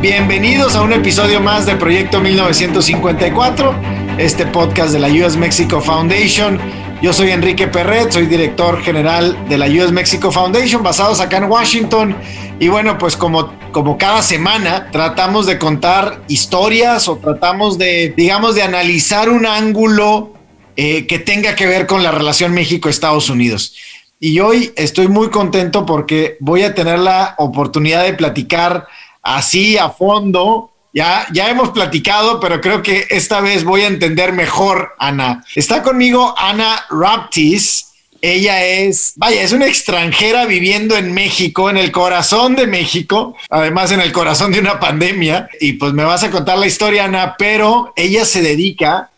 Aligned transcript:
Bienvenidos 0.00 0.76
a 0.76 0.82
un 0.82 0.92
episodio 0.92 1.40
más 1.40 1.66
de 1.66 1.74
Proyecto 1.74 2.20
1954, 2.20 3.74
este 4.18 4.46
podcast 4.46 4.92
de 4.92 5.00
la 5.00 5.08
US 5.08 5.36
Mexico 5.36 5.80
Foundation. 5.80 6.60
Yo 7.02 7.12
soy 7.12 7.32
Enrique 7.32 7.66
Perret, 7.66 8.12
soy 8.12 8.26
director 8.26 8.80
general 8.80 9.36
de 9.48 9.58
la 9.58 9.66
US 9.66 9.90
Mexico 9.90 10.30
Foundation, 10.30 10.84
basados 10.84 11.18
acá 11.18 11.38
en 11.38 11.50
Washington. 11.50 12.16
Y 12.60 12.68
bueno, 12.68 12.96
pues 12.96 13.16
como, 13.16 13.52
como 13.72 13.98
cada 13.98 14.22
semana 14.22 14.88
tratamos 14.92 15.46
de 15.46 15.58
contar 15.58 16.22
historias 16.28 17.08
o 17.08 17.16
tratamos 17.16 17.76
de, 17.76 18.14
digamos, 18.16 18.54
de 18.54 18.62
analizar 18.62 19.28
un 19.28 19.46
ángulo 19.46 20.32
eh, 20.76 21.08
que 21.08 21.18
tenga 21.18 21.56
que 21.56 21.66
ver 21.66 21.88
con 21.88 22.04
la 22.04 22.12
relación 22.12 22.54
México-Estados 22.54 23.30
Unidos. 23.30 23.74
Y 24.20 24.38
hoy 24.38 24.72
estoy 24.76 25.08
muy 25.08 25.30
contento 25.30 25.84
porque 25.84 26.36
voy 26.38 26.62
a 26.62 26.72
tener 26.72 27.00
la 27.00 27.34
oportunidad 27.38 28.04
de 28.04 28.14
platicar 28.14 28.86
así 29.22 29.76
a 29.78 29.90
fondo. 29.90 30.70
Ya, 30.92 31.26
ya 31.32 31.50
hemos 31.50 31.70
platicado, 31.70 32.40
pero 32.40 32.60
creo 32.60 32.82
que 32.82 33.06
esta 33.10 33.40
vez 33.40 33.62
voy 33.64 33.82
a 33.82 33.88
entender 33.88 34.32
mejor, 34.32 34.94
Ana. 34.98 35.44
Está 35.54 35.82
conmigo 35.82 36.34
Ana 36.36 36.86
Raptis. 36.90 37.84
Ella 38.20 38.64
es, 38.64 39.12
vaya, 39.14 39.42
es 39.42 39.52
una 39.52 39.66
extranjera 39.68 40.44
viviendo 40.46 40.96
en 40.96 41.12
México, 41.12 41.70
en 41.70 41.76
el 41.76 41.92
corazón 41.92 42.56
de 42.56 42.66
México, 42.66 43.36
además 43.48 43.92
en 43.92 44.00
el 44.00 44.10
corazón 44.10 44.50
de 44.50 44.58
una 44.58 44.80
pandemia. 44.80 45.48
Y 45.60 45.74
pues 45.74 45.92
me 45.92 46.04
vas 46.04 46.24
a 46.24 46.30
contar 46.30 46.58
la 46.58 46.66
historia, 46.66 47.04
Ana, 47.04 47.36
pero 47.38 47.92
ella 47.94 48.24
se 48.24 48.42
dedica 48.42 48.96
a 48.96 49.10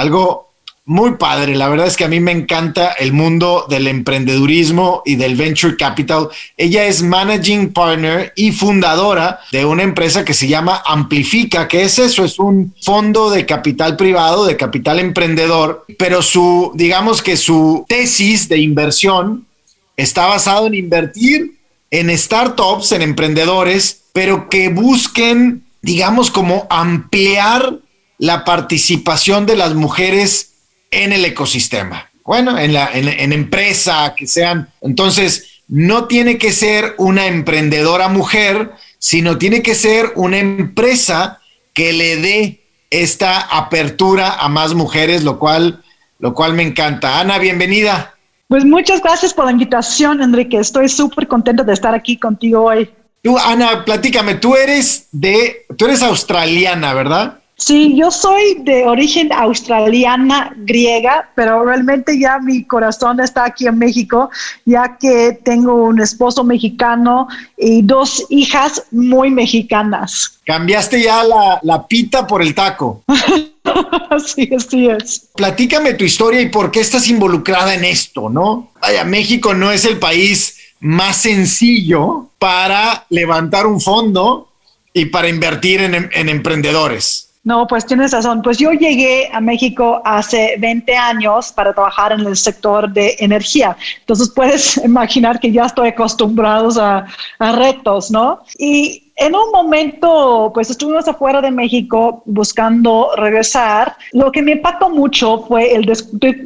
algo 0.00 0.47
muy 0.88 1.16
padre. 1.16 1.54
La 1.54 1.68
verdad 1.68 1.86
es 1.86 1.98
que 1.98 2.04
a 2.04 2.08
mí 2.08 2.18
me 2.18 2.32
encanta 2.32 2.92
el 2.92 3.12
mundo 3.12 3.66
del 3.68 3.86
emprendedurismo 3.88 5.02
y 5.04 5.16
del 5.16 5.36
venture 5.36 5.76
capital. 5.76 6.28
Ella 6.56 6.86
es 6.86 7.02
managing 7.02 7.74
partner 7.74 8.32
y 8.34 8.52
fundadora 8.52 9.40
de 9.52 9.66
una 9.66 9.82
empresa 9.82 10.24
que 10.24 10.32
se 10.32 10.48
llama 10.48 10.82
Amplifica, 10.86 11.68
que 11.68 11.82
es 11.82 11.98
eso, 11.98 12.24
es 12.24 12.38
un 12.38 12.74
fondo 12.80 13.28
de 13.28 13.44
capital 13.44 13.96
privado, 13.96 14.46
de 14.46 14.56
capital 14.56 14.98
emprendedor, 14.98 15.84
pero 15.98 16.22
su, 16.22 16.72
digamos 16.74 17.20
que 17.20 17.36
su 17.36 17.84
tesis 17.86 18.48
de 18.48 18.56
inversión 18.56 19.46
está 19.94 20.26
basado 20.26 20.68
en 20.68 20.74
invertir 20.74 21.58
en 21.90 22.16
startups, 22.16 22.92
en 22.92 23.02
emprendedores, 23.02 24.04
pero 24.14 24.48
que 24.48 24.70
busquen, 24.70 25.64
digamos, 25.82 26.30
como 26.30 26.66
ampliar 26.70 27.74
la 28.16 28.46
participación 28.46 29.44
de 29.44 29.56
las 29.56 29.74
mujeres 29.74 30.48
en 30.90 31.12
el 31.12 31.24
ecosistema. 31.24 32.10
Bueno, 32.24 32.58
en 32.58 32.74
la 32.74 32.90
en, 32.92 33.32
empresa, 33.32 34.14
que 34.16 34.26
sean. 34.26 34.68
Entonces, 34.82 35.62
no 35.66 36.06
tiene 36.06 36.36
que 36.36 36.52
ser 36.52 36.94
una 36.98 37.26
emprendedora 37.26 38.08
mujer, 38.08 38.72
sino 38.98 39.38
tiene 39.38 39.62
que 39.62 39.74
ser 39.74 40.12
una 40.14 40.38
empresa 40.38 41.40
que 41.72 41.92
le 41.92 42.16
dé 42.16 42.60
esta 42.90 43.40
apertura 43.40 44.34
a 44.34 44.48
más 44.48 44.74
mujeres, 44.74 45.24
lo 45.24 45.38
cual, 45.38 45.82
lo 46.18 46.34
cual 46.34 46.52
me 46.52 46.62
encanta. 46.62 47.20
Ana, 47.20 47.38
bienvenida. 47.38 48.14
Pues 48.48 48.64
muchas 48.64 49.02
gracias 49.02 49.32
por 49.32 49.44
la 49.44 49.52
invitación, 49.52 50.22
Enrique. 50.22 50.58
Estoy 50.58 50.88
súper 50.88 51.28
contento 51.28 51.64
de 51.64 51.74
estar 51.74 51.94
aquí 51.94 52.18
contigo 52.18 52.64
hoy. 52.64 52.90
Tú, 53.22 53.38
Ana, 53.38 53.84
platícame, 53.84 54.36
tú 54.36 54.54
eres 54.54 55.08
de, 55.12 55.66
tú 55.76 55.86
eres 55.86 56.02
australiana, 56.02 56.94
¿verdad? 56.94 57.37
Sí, 57.60 57.96
yo 57.96 58.12
soy 58.12 58.58
de 58.60 58.86
origen 58.86 59.32
australiana 59.32 60.54
griega, 60.58 61.28
pero 61.34 61.64
realmente 61.64 62.16
ya 62.16 62.38
mi 62.38 62.62
corazón 62.62 63.18
está 63.18 63.46
aquí 63.46 63.66
en 63.66 63.78
México, 63.78 64.30
ya 64.64 64.96
que 64.96 65.40
tengo 65.44 65.74
un 65.74 66.00
esposo 66.00 66.44
mexicano 66.44 67.26
y 67.56 67.82
dos 67.82 68.24
hijas 68.30 68.84
muy 68.92 69.32
mexicanas. 69.32 70.38
Cambiaste 70.46 71.02
ya 71.02 71.24
la, 71.24 71.86
pita 71.88 72.28
por 72.28 72.42
el 72.42 72.54
taco. 72.54 73.02
sí, 74.24 74.48
así 74.56 74.88
es. 74.88 75.28
Platícame 75.34 75.94
tu 75.94 76.04
historia 76.04 76.40
y 76.40 76.50
por 76.50 76.70
qué 76.70 76.78
estás 76.78 77.08
involucrada 77.08 77.74
en 77.74 77.84
esto, 77.84 78.30
¿no? 78.30 78.70
Vaya, 78.80 79.02
México 79.02 79.52
no 79.52 79.72
es 79.72 79.84
el 79.84 79.98
país 79.98 80.56
más 80.78 81.16
sencillo 81.16 82.28
para 82.38 83.04
levantar 83.10 83.66
un 83.66 83.80
fondo 83.80 84.48
y 84.92 85.06
para 85.06 85.28
invertir 85.28 85.80
en 85.80 86.28
emprendedores. 86.28 87.27
No, 87.48 87.66
pues 87.66 87.86
tienes 87.86 88.12
razón. 88.12 88.42
Pues 88.42 88.58
yo 88.58 88.72
llegué 88.72 89.30
a 89.32 89.40
México 89.40 90.02
hace 90.04 90.56
20 90.58 90.94
años 90.94 91.50
para 91.50 91.72
trabajar 91.72 92.12
en 92.12 92.20
el 92.26 92.36
sector 92.36 92.92
de 92.92 93.16
energía. 93.20 93.74
Entonces 94.00 94.28
puedes 94.28 94.76
imaginar 94.84 95.40
que 95.40 95.50
ya 95.50 95.64
estoy 95.64 95.88
acostumbrado 95.88 96.68
a, 96.78 97.06
a 97.38 97.52
retos, 97.52 98.10
¿no? 98.10 98.40
Y 98.58 99.07
en 99.20 99.34
un 99.34 99.50
momento, 99.50 100.52
pues 100.54 100.70
estuvimos 100.70 101.08
afuera 101.08 101.40
de 101.40 101.50
México 101.50 102.22
buscando 102.24 103.10
regresar. 103.16 103.96
Lo 104.12 104.30
que 104.30 104.42
me 104.42 104.52
impactó 104.52 104.90
mucho 104.90 105.40
fue 105.40 105.74
el 105.74 105.84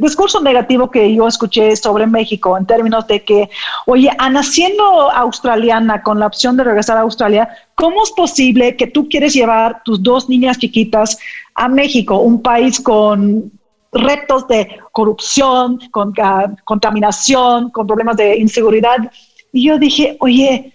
discurso 0.00 0.40
negativo 0.40 0.90
que 0.90 1.14
yo 1.14 1.28
escuché 1.28 1.76
sobre 1.76 2.06
México 2.06 2.56
en 2.56 2.64
términos 2.64 3.06
de 3.06 3.22
que, 3.22 3.50
oye, 3.84 4.10
Ana, 4.16 4.42
siendo 4.42 5.10
australiana 5.10 6.02
con 6.02 6.18
la 6.18 6.26
opción 6.26 6.56
de 6.56 6.64
regresar 6.64 6.96
a 6.96 7.02
Australia, 7.02 7.46
¿cómo 7.74 8.02
es 8.02 8.10
posible 8.12 8.74
que 8.74 8.86
tú 8.86 9.06
quieres 9.06 9.34
llevar 9.34 9.82
tus 9.84 10.02
dos 10.02 10.30
niñas 10.30 10.56
chiquitas 10.58 11.18
a 11.54 11.68
México, 11.68 12.20
un 12.20 12.40
país 12.40 12.80
con 12.80 13.52
retos 13.92 14.48
de 14.48 14.80
corrupción, 14.92 15.78
con 15.90 16.14
contaminación, 16.64 17.68
con 17.68 17.86
problemas 17.86 18.16
de 18.16 18.38
inseguridad? 18.38 19.12
Y 19.52 19.64
yo 19.64 19.78
dije, 19.78 20.16
oye, 20.20 20.72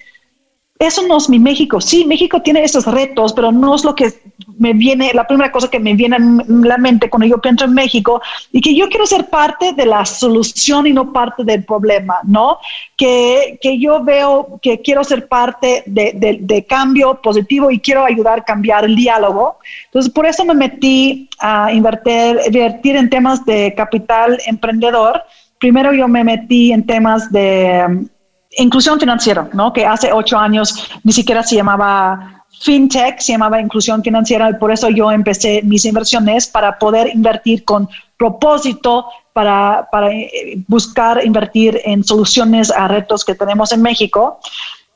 eso 0.79 1.07
no 1.07 1.17
es 1.17 1.29
mi 1.29 1.39
México. 1.39 1.81
Sí, 1.81 2.05
México 2.05 2.41
tiene 2.41 2.63
esos 2.63 2.85
retos, 2.85 3.33
pero 3.33 3.51
no 3.51 3.75
es 3.75 3.83
lo 3.83 3.95
que 3.95 4.13
me 4.57 4.73
viene, 4.73 5.11
la 5.13 5.25
primera 5.25 5.51
cosa 5.51 5.69
que 5.69 5.79
me 5.79 5.93
viene 5.93 6.17
en 6.17 6.61
la 6.61 6.77
mente 6.77 7.09
cuando 7.09 7.27
yo 7.27 7.39
pienso 7.39 7.65
en 7.65 7.73
México 7.73 8.21
y 8.51 8.61
que 8.61 8.75
yo 8.75 8.87
quiero 8.89 9.05
ser 9.05 9.29
parte 9.29 9.73
de 9.73 9.85
la 9.85 10.05
solución 10.05 10.87
y 10.87 10.93
no 10.93 11.11
parte 11.13 11.43
del 11.43 11.63
problema, 11.63 12.19
¿no? 12.23 12.59
Que, 12.95 13.57
que 13.61 13.79
yo 13.79 14.03
veo 14.03 14.59
que 14.61 14.81
quiero 14.81 15.03
ser 15.03 15.27
parte 15.27 15.83
de, 15.85 16.39
de, 16.41 16.65
cambio 16.65 17.21
positivo 17.21 17.71
y 17.71 17.79
quiero 17.79 18.03
ayudar 18.03 18.39
a 18.39 18.43
cambiar 18.43 18.85
el 18.85 18.95
diálogo. 18.95 19.57
Entonces, 19.85 20.11
por 20.11 20.25
eso 20.25 20.43
me 20.43 20.53
metí 20.53 21.29
a 21.39 21.71
invertir, 21.71 22.39
invertir 22.45 22.95
en 22.95 23.09
temas 23.09 23.45
de 23.45 23.73
capital 23.75 24.37
emprendedor. 24.45 25.23
Primero 25.59 25.93
yo 25.93 26.07
me 26.07 26.23
metí 26.23 26.71
en 26.71 26.85
temas 26.85 27.31
de 27.31 28.07
inclusión 28.57 28.99
financiera, 28.99 29.49
¿no? 29.53 29.71
Que 29.71 29.85
hace 29.85 30.11
ocho 30.11 30.37
años 30.37 30.89
ni 31.03 31.11
siquiera 31.11 31.43
se 31.43 31.55
llamaba 31.55 32.43
fintech, 32.61 33.19
se 33.19 33.33
llamaba 33.33 33.61
inclusión 33.61 34.03
financiera 34.03 34.49
y 34.49 34.53
por 34.55 34.71
eso 34.71 34.89
yo 34.89 35.11
empecé 35.11 35.61
mis 35.63 35.85
inversiones 35.85 36.47
para 36.47 36.77
poder 36.77 37.13
invertir 37.13 37.63
con 37.63 37.87
propósito, 38.17 39.05
para, 39.33 39.87
para 39.91 40.11
eh, 40.11 40.63
buscar 40.67 41.23
invertir 41.23 41.79
en 41.85 42.03
soluciones 42.03 42.71
a 42.71 42.87
retos 42.87 43.23
que 43.23 43.35
tenemos 43.35 43.71
en 43.71 43.81
México. 43.81 44.39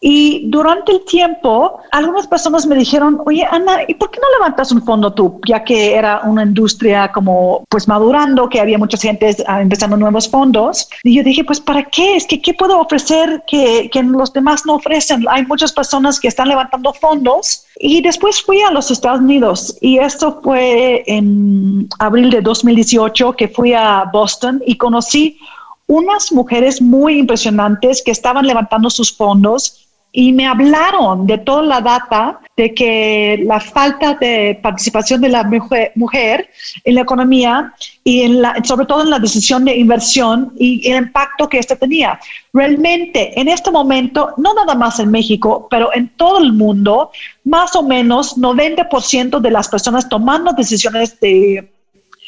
Y 0.03 0.49
durante 0.49 0.93
el 0.93 1.05
tiempo, 1.05 1.79
algunas 1.91 2.25
personas 2.25 2.65
me 2.65 2.75
dijeron, 2.75 3.21
oye, 3.27 3.45
Ana, 3.51 3.81
¿y 3.87 3.93
por 3.93 4.09
qué 4.09 4.19
no 4.19 4.25
levantas 4.39 4.71
un 4.71 4.83
fondo 4.83 5.13
tú? 5.13 5.39
Ya 5.47 5.63
que 5.63 5.93
era 5.93 6.21
una 6.23 6.41
industria 6.41 7.11
como 7.11 7.63
pues 7.69 7.87
madurando, 7.87 8.49
que 8.49 8.59
había 8.59 8.79
mucha 8.79 8.97
gente 8.97 9.35
ah, 9.45 9.61
empezando 9.61 9.95
nuevos 9.95 10.27
fondos. 10.27 10.89
Y 11.03 11.17
yo 11.17 11.23
dije, 11.23 11.43
pues 11.43 11.59
¿para 11.59 11.83
qué? 11.83 12.15
Es 12.15 12.25
que 12.25 12.41
¿qué 12.41 12.55
puedo 12.55 12.79
ofrecer 12.79 13.43
que, 13.45 13.91
que 13.93 14.01
los 14.01 14.33
demás 14.33 14.65
no 14.65 14.73
ofrecen? 14.73 15.23
Hay 15.29 15.45
muchas 15.45 15.71
personas 15.71 16.19
que 16.19 16.29
están 16.29 16.47
levantando 16.47 16.93
fondos. 16.93 17.67
Y 17.77 18.01
después 18.01 18.41
fui 18.41 18.59
a 18.61 18.71
los 18.71 18.89
Estados 18.89 19.19
Unidos 19.19 19.77
y 19.81 19.99
esto 19.99 20.39
fue 20.43 21.03
en 21.05 21.87
abril 21.99 22.31
de 22.31 22.41
2018 22.41 23.33
que 23.33 23.47
fui 23.47 23.73
a 23.73 24.05
Boston 24.11 24.63
y 24.65 24.77
conocí 24.77 25.37
unas 25.91 26.31
mujeres 26.31 26.81
muy 26.81 27.19
impresionantes 27.19 28.01
que 28.01 28.11
estaban 28.11 28.47
levantando 28.47 28.89
sus 28.89 29.11
fondos 29.11 29.80
y 30.13 30.33
me 30.33 30.45
hablaron 30.45 31.25
de 31.25 31.37
toda 31.37 31.61
la 31.61 31.81
data 31.81 32.39
de 32.57 32.73
que 32.73 33.41
la 33.45 33.59
falta 33.59 34.15
de 34.15 34.59
participación 34.61 35.21
de 35.21 35.29
la 35.29 35.49
mujer, 35.95 36.49
en 36.83 36.95
la 36.95 37.01
economía 37.01 37.73
y 38.03 38.21
en 38.23 38.41
la, 38.41 38.55
sobre 38.63 38.85
todo 38.85 39.03
en 39.03 39.09
la 39.09 39.19
decisión 39.19 39.63
de 39.63 39.77
inversión 39.77 40.53
y 40.59 40.89
el 40.91 41.05
impacto 41.05 41.47
que 41.47 41.59
esto 41.59 41.77
tenía. 41.77 42.19
Realmente, 42.51 43.39
en 43.39 43.47
este 43.47 43.71
momento, 43.71 44.33
no 44.37 44.53
nada 44.53 44.75
más 44.75 44.99
en 44.99 45.11
México, 45.11 45.67
pero 45.69 45.93
en 45.93 46.09
todo 46.09 46.39
el 46.39 46.51
mundo, 46.51 47.11
más 47.45 47.73
o 47.75 47.83
menos 47.83 48.37
90% 48.37 49.39
de 49.39 49.51
las 49.51 49.69
personas 49.69 50.09
tomando 50.09 50.51
decisiones 50.51 51.19
de 51.21 51.71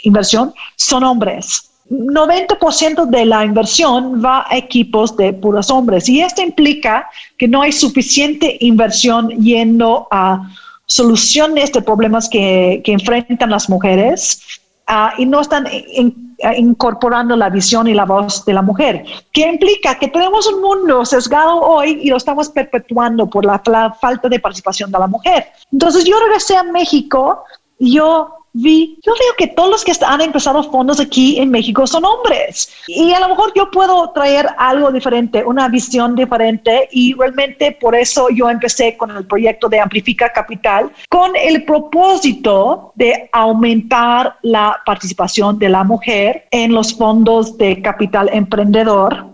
inversión 0.03 0.53
son 0.77 1.03
hombres. 1.03 1.73
90% 1.89 3.06
de 3.06 3.25
la 3.25 3.44
inversión 3.44 4.24
va 4.24 4.45
a 4.50 4.57
equipos 4.57 5.15
de 5.18 5.33
puros 5.33 5.69
hombres 5.69 6.07
y 6.07 6.21
esto 6.21 6.41
implica 6.41 7.09
que 7.38 7.47
no 7.47 7.62
hay 7.62 7.71
suficiente 7.71 8.57
inversión 8.62 9.30
yendo 9.30 10.07
a 10.09 10.50
soluciones 10.85 11.71
de 11.74 11.81
problemas 11.81 12.30
que, 12.30 12.81
enfrentan 12.85 13.50
las 13.50 13.69
mujeres 13.69 14.41
ah, 14.88 15.13
y 15.18 15.25
no 15.25 15.41
están 15.41 15.68
incorporando 16.57 17.35
la 17.35 17.50
visión 17.50 17.88
y 17.88 17.94
la 17.94 18.06
voz 18.06 18.45
de 18.45 18.53
la 18.53 18.62
mujer, 18.62 19.06
que 19.31 19.47
implica 19.47 19.97
que 19.97 20.07
tenemos 20.07 20.47
un 20.47 20.62
mundo 20.62 21.06
sesgado 21.06 21.62
hoy 21.62 22.00
y 22.01 22.09
lo 22.09 22.18
estamos 22.18 22.50
perpetuando 22.50 23.29
por 23.29 23.45
la, 23.45 23.62
la 23.65 23.94
falta 23.94 24.29
de 24.29 24.39
participación 24.39 24.91
de 24.91 25.00
la 25.00 25.07
mujer. 25.07 25.47
Entonces 25.71 26.03
yo 26.06 26.19
regresé 26.19 26.56
a 26.57 26.63
México 26.63 27.44
yo 27.79 28.43
vi, 28.53 29.00
yo 29.03 29.13
veo 29.13 29.33
que 29.38 29.47
todos 29.47 29.69
los 29.69 29.83
que 29.83 29.94
han 30.05 30.21
empezado 30.21 30.63
fondos 30.71 31.00
aquí 31.00 31.39
en 31.39 31.50
México 31.50 31.85
son 31.88 32.05
hombres. 32.05 32.71
Y 32.88 33.11
a 33.11 33.19
lo 33.19 33.29
mejor 33.29 33.51
yo 33.55 33.69
puedo 33.71 34.11
traer 34.11 34.47
algo 34.57 34.91
diferente, 34.91 35.44
una 35.44 35.67
visión 35.67 36.15
diferente. 36.15 36.88
Y 36.91 37.13
realmente 37.13 37.77
por 37.79 37.95
eso 37.95 38.29
yo 38.29 38.50
empecé 38.50 38.95
con 38.95 39.11
el 39.11 39.25
proyecto 39.25 39.67
de 39.69 39.79
Amplifica 39.79 40.31
Capital, 40.31 40.91
con 41.09 41.35
el 41.35 41.65
propósito 41.65 42.94
de 42.95 43.29
aumentar 43.31 44.38
la 44.44 44.79
participación 44.85 45.57
de 45.57 45.69
la 45.69 45.83
mujer 45.83 46.47
en 46.51 46.73
los 46.73 46.94
fondos 46.94 47.57
de 47.57 47.81
capital 47.81 48.29
emprendedor. 48.31 49.25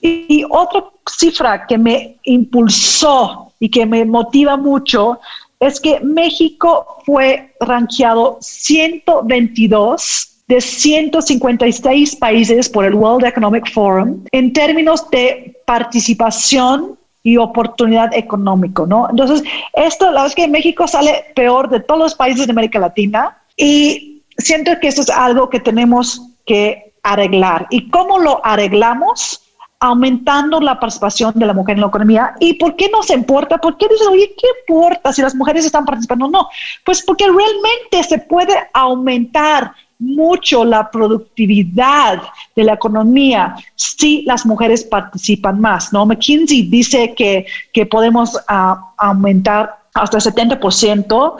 Y, 0.00 0.26
y 0.28 0.44
otra 0.48 0.84
cifra 1.06 1.66
que 1.66 1.76
me 1.76 2.16
impulsó 2.24 3.52
y 3.60 3.70
que 3.70 3.86
me 3.86 4.04
motiva 4.04 4.56
mucho 4.56 5.20
es 5.66 5.80
que 5.80 6.00
México 6.00 6.98
fue 7.04 7.54
rankeado 7.60 8.38
122 8.40 10.30
de 10.46 10.60
156 10.60 12.16
países 12.16 12.68
por 12.68 12.84
el 12.84 12.94
World 12.94 13.26
Economic 13.26 13.72
Forum 13.72 14.24
en 14.32 14.52
términos 14.52 15.08
de 15.10 15.58
participación 15.66 16.98
y 17.22 17.38
oportunidad 17.38 18.14
económico, 18.14 18.86
¿no? 18.86 19.08
Entonces, 19.08 19.42
esto, 19.72 20.06
la 20.06 20.10
verdad 20.10 20.26
es 20.26 20.34
que 20.34 20.48
México 20.48 20.86
sale 20.86 21.24
peor 21.34 21.70
de 21.70 21.80
todos 21.80 22.00
los 22.00 22.14
países 22.14 22.46
de 22.46 22.52
América 22.52 22.78
Latina 22.78 23.38
y 23.56 24.22
siento 24.36 24.72
que 24.80 24.88
esto 24.88 25.00
es 25.00 25.10
algo 25.10 25.48
que 25.48 25.60
tenemos 25.60 26.20
que 26.44 26.92
arreglar. 27.02 27.66
¿Y 27.70 27.88
cómo 27.88 28.18
lo 28.18 28.44
arreglamos? 28.44 29.40
Aumentando 29.84 30.60
la 30.60 30.80
participación 30.80 31.34
de 31.34 31.44
la 31.44 31.52
mujer 31.52 31.74
en 31.74 31.82
la 31.82 31.88
economía. 31.88 32.34
¿Y 32.40 32.54
por 32.54 32.74
qué 32.74 32.88
nos 32.88 33.10
importa? 33.10 33.58
¿Por 33.58 33.76
qué 33.76 33.86
dicen, 33.86 34.08
oye, 34.08 34.34
qué 34.34 34.46
importa 34.60 35.12
si 35.12 35.20
las 35.20 35.34
mujeres 35.34 35.66
están 35.66 35.84
participando? 35.84 36.26
No, 36.26 36.48
pues 36.86 37.02
porque 37.02 37.26
realmente 37.26 38.02
se 38.08 38.18
puede 38.18 38.54
aumentar 38.72 39.72
mucho 39.98 40.64
la 40.64 40.90
productividad 40.90 42.22
de 42.56 42.64
la 42.64 42.72
economía 42.72 43.56
si 43.74 44.22
las 44.22 44.46
mujeres 44.46 44.84
participan 44.84 45.60
más, 45.60 45.92
¿no? 45.92 46.06
McKinsey 46.06 46.62
dice 46.62 47.14
que, 47.14 47.44
que 47.70 47.84
podemos 47.84 48.40
ah, 48.48 48.94
aumentar 48.96 49.84
hasta 49.94 50.16
el 50.16 50.22
70% 50.22 51.36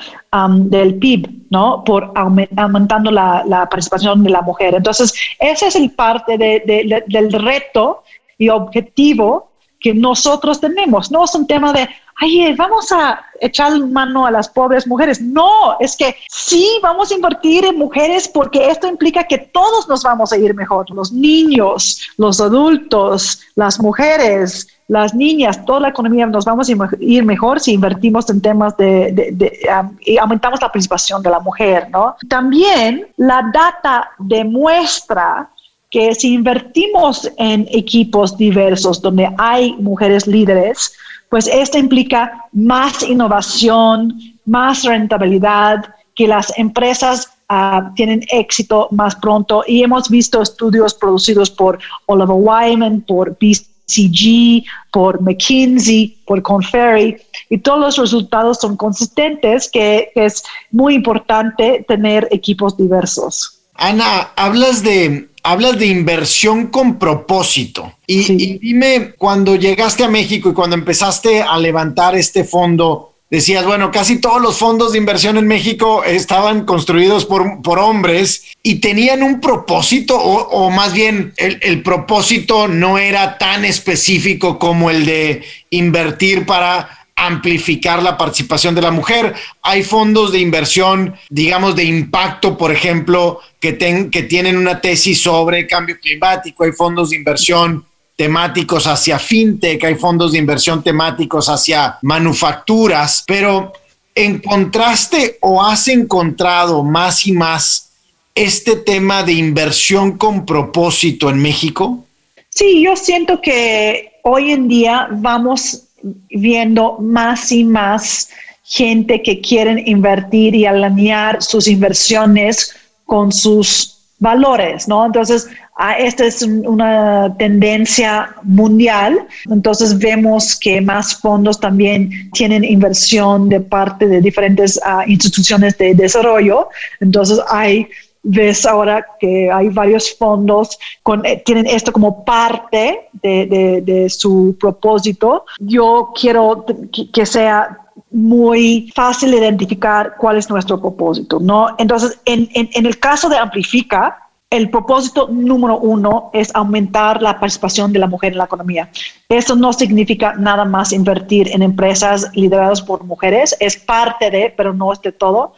del 0.71 0.95
PIB, 0.97 1.47
¿no? 1.51 1.83
Por 1.83 2.13
aumentando 2.15 3.11
la, 3.11 3.43
participación 3.71 4.23
de 4.23 4.31
la 4.31 4.43
mujer. 4.43 4.75
Entonces, 4.75 5.13
ese 5.41 5.67
es 5.67 5.77
el 5.77 5.91
parte 5.91 6.39
del 6.39 7.33
reto 7.33 8.05
y 8.39 8.49
objetivo 8.49 9.51
que 9.85 9.93
nosotros 9.93 10.61
tenemos. 10.61 11.11
No 11.11 11.25
es 11.25 11.35
un 11.35 11.47
tema 11.47 11.71
de, 11.73 11.87
ay, 12.17 12.55
vamos 12.55 12.91
a 12.91 13.21
echar 13.39 13.79
mano 13.81 14.25
a 14.25 14.31
las 14.31 14.49
pobres 14.49 14.87
mujeres. 14.87 15.21
No, 15.21 15.77
es 15.79 15.95
que 15.95 16.17
sí, 16.31 16.79
vamos 16.83 17.11
a 17.11 17.15
invertir 17.15 17.67
en 17.67 17.77
mujeres 17.77 18.27
porque 18.27 18.71
esto 18.71 18.87
implica 18.87 19.25
que 19.25 19.37
todos 19.37 19.87
nos 19.87 20.03
vamos 20.03 20.33
a 20.33 20.39
ir 20.39 20.55
mejor. 20.55 20.91
Los 20.91 21.13
niños, 21.13 22.01
los 22.17 22.41
adultos, 22.41 23.41
las 23.57 23.79
mujeres, 23.79 24.69
las 24.89 25.15
niñas, 25.15 25.65
toda 25.65 25.81
la 25.81 25.89
economía 25.89 26.27
nos 26.27 26.45
vamos 26.47 26.69
a 26.69 26.73
ir 27.01 27.25
mejor 27.25 27.61
si 27.61 27.73
invertimos 27.73 28.29
en 28.31 28.41
temas 28.41 28.77
de, 28.77 29.59
y 30.01 30.17
aumentamos 30.19 30.61
la 30.61 30.69
participación 30.69 31.23
de 31.23 31.31
la 31.31 31.41
mujer, 31.41 31.89
¿no? 31.91 32.17
También 32.29 33.07
la 33.17 33.51
data 33.53 34.11
demuestra 34.19 35.51
que 35.95 36.13
si 36.13 36.35
invertimos 36.35 37.31
en 37.37 37.69
equipos 37.71 38.37
diversos 38.37 39.01
donde 39.01 39.33
hay 39.39 39.75
mujeres 39.75 40.27
líderes, 40.27 40.93
pues 41.29 41.47
esto 41.47 41.79
implica 41.79 42.47
más 42.53 43.05
innovación, 43.05 44.13
más 44.45 44.83
rentabilidad, 44.83 45.85
que 46.17 46.27
las 46.27 46.53
empresas 46.59 47.29
ah, 47.49 47.93
tienen 47.95 48.25
éxito 48.33 48.89
más 48.91 49.15
pronto. 49.15 49.63
Y 49.69 49.85
hemos 49.85 50.11
visto 50.11 50.43
estudios 50.43 50.95
producidos 50.95 51.49
por 51.49 51.79
Oliver 52.07 52.39
Wyman, 52.41 53.03
por 53.03 53.39
BCG, 53.41 54.65
por 54.91 55.21
McKinsey, 55.21 56.19
por 56.27 56.43
Conferry, 56.43 57.19
y 57.51 57.59
todos 57.59 57.79
los 57.79 57.99
resultados 57.99 58.59
son 58.61 58.77
consistentes, 58.77 59.71
que 59.71 60.11
es 60.17 60.43
muy 60.73 60.95
importante 60.97 61.85
tener 61.87 62.27
equipos 62.33 62.77
diversos. 62.77 63.61
Ana, 63.77 64.33
hablas 64.35 64.83
de 64.83 65.29
hablas 65.45 65.79
de 65.79 65.87
inversión 65.87 66.69
con 66.69 66.99
propósito. 66.99 67.93
Y, 68.07 68.59
dime, 68.59 69.13
cuando 69.17 69.55
llegaste 69.55 70.03
a 70.03 70.09
México 70.09 70.51
y 70.51 70.55
cuando 70.55 70.75
empezaste 70.75 71.43
a 71.43 71.59
levantar 71.59 72.17
este 72.17 72.45
fondo, 72.45 73.13
decías, 73.31 73.65
bueno, 73.67 73.91
casi 73.91 74.21
todos 74.21 74.41
los 74.41 74.57
fondos 74.57 74.93
de 74.93 74.99
inversión 74.99 75.37
en 75.37 75.47
México 75.47 76.03
estaban 76.03 76.65
construidos 76.65 77.27
por, 77.27 77.61
por 77.61 77.79
hombres 77.79 78.45
y 78.63 78.77
tenían 78.77 79.23
un 79.23 79.41
propósito, 79.41 80.19
o, 80.19 80.71
más 80.71 80.95
bien 80.95 81.35
el, 81.37 81.59
el, 81.61 81.83
propósito 81.83 82.67
no 82.67 82.97
era 82.97 83.37
tan 83.37 83.67
específico 83.67 84.59
como 84.59 84.89
el 84.89 85.05
de 85.05 85.43
invertir 85.69 86.47
para 86.47 87.04
amplificar 87.17 88.03
la 88.03 88.17
participación 88.17 88.75
de 88.75 88.83
la 88.83 88.91
mujer. 88.91 89.35
Hay 89.63 89.83
fondos 89.83 90.33
de 90.33 90.41
inversión, 90.41 91.15
digamos, 91.31 91.77
de 91.77 91.85
impacto, 91.85 92.59
por 92.59 92.73
ejemplo, 92.73 93.41
que, 93.61 93.77
que 94.11 94.23
tienen 94.25 94.57
una 94.57 94.81
tesis 94.81 95.23
sobre 95.23 95.67
cambio 95.67 95.99
climático. 96.01 96.65
Hay 96.65 96.73
fondos 96.73 97.11
de 97.11 97.17
inversión 97.17 97.85
temáticos 98.17 98.87
hacia 98.87 99.19
fintech, 99.19 99.83
hay 99.85 99.97
fondos 99.97 100.33
de 100.33 100.39
inversión 100.39 100.83
temáticos 100.83 101.49
hacia 101.49 101.99
manufacturas, 102.03 103.25
pero 103.27 103.73
¿encontraste 104.15 105.39
o 105.41 105.63
has 105.63 105.89
encontrado 105.89 106.85
más 106.85 107.27
y 107.27 107.33
más 107.33 107.91
este 108.35 108.77
tema 108.77 109.23
de 109.23 109.33
inversión 109.33 110.17
con 110.17 110.47
propósito 110.47 111.29
en 111.31 111.39
México? 111.39 112.05
Sí, 112.51 112.83
yo 112.83 112.95
siento 112.97 113.41
que 113.41 114.13
hoy 114.23 114.53
en 114.53 114.69
día 114.69 115.09
vamos 115.11 115.83
viendo 116.31 116.99
más 117.01 117.51
y 117.53 117.65
más 117.65 118.29
gente 118.63 119.23
que 119.23 119.41
quieren 119.41 119.87
invertir 119.87 120.55
y 120.55 120.67
alinear 120.67 121.43
sus 121.43 121.69
inversiones 121.69 122.75
con 123.05 123.31
sus 123.31 123.95
valores, 124.19 124.89
¿no? 124.89 125.05
Entonces, 125.05 125.49
ah, 125.77 125.99
esta 125.99 126.25
es 126.25 126.43
una 126.43 127.35
tendencia 127.39 128.35
mundial. 128.43 129.27
Entonces, 129.51 129.99
vemos 129.99 130.59
que 130.59 130.81
más 130.81 131.17
fondos 131.17 131.61
también 131.61 132.31
tienen 132.33 132.65
inversión 132.65 133.49
de 133.49 133.61
parte 133.61 134.07
de 134.07 134.21
diferentes 134.21 134.81
ah, 134.85 135.05
instituciones 135.07 135.77
de 135.79 135.95
desarrollo. 135.95 136.69
Entonces, 137.01 137.39
hay 137.49 137.87
ves 138.25 138.67
ahora 138.67 139.07
que 139.21 139.51
hay 139.53 139.69
varios 139.69 140.17
fondos 140.17 140.79
con, 141.03 141.25
eh, 141.25 141.43
tienen 141.45 141.67
esto 141.67 141.93
como 141.93 142.25
parte 142.25 143.09
de, 143.13 144.07
su 144.09 144.57
propósito. 144.59 145.45
Yo 145.61 146.11
quiero 146.19 146.65
que, 147.13 147.27
sea 147.27 147.79
muy 148.11 148.91
fácil 148.95 149.35
identificar 149.35 150.15
cuál 150.19 150.39
es 150.39 150.49
nuestro 150.49 150.81
propósito, 150.81 151.39
¿no? 151.41 151.75
Entonces, 151.79 152.19
en, 152.25 152.49
en, 152.55 152.87
el 152.87 152.99
caso 152.99 153.29
de 153.29 153.37
Amplifica, 153.37 154.25
el 154.51 154.71
propósito 154.71 155.29
número 155.31 155.79
uno 155.79 156.31
es 156.33 156.55
aumentar 156.55 157.21
la 157.21 157.41
participación 157.41 157.93
de 157.93 157.99
la 157.99 158.07
mujer 158.07 158.33
en 158.33 158.39
la 158.39 158.45
economía. 158.45 158.89
Eso 159.29 159.57
no 159.57 159.73
significa 159.73 160.35
nada 160.35 160.65
más 160.65 160.93
invertir 160.93 161.51
en 161.53 161.63
empresas 161.63 162.31
lideradas 162.35 162.81
por 162.81 163.03
mujeres, 163.05 163.57
es 163.59 163.77
parte 163.77 164.31
de, 164.31 164.55
pero 164.57 164.73
no 164.73 164.93
es 164.93 165.01
de 165.03 165.11
todo 165.11 165.55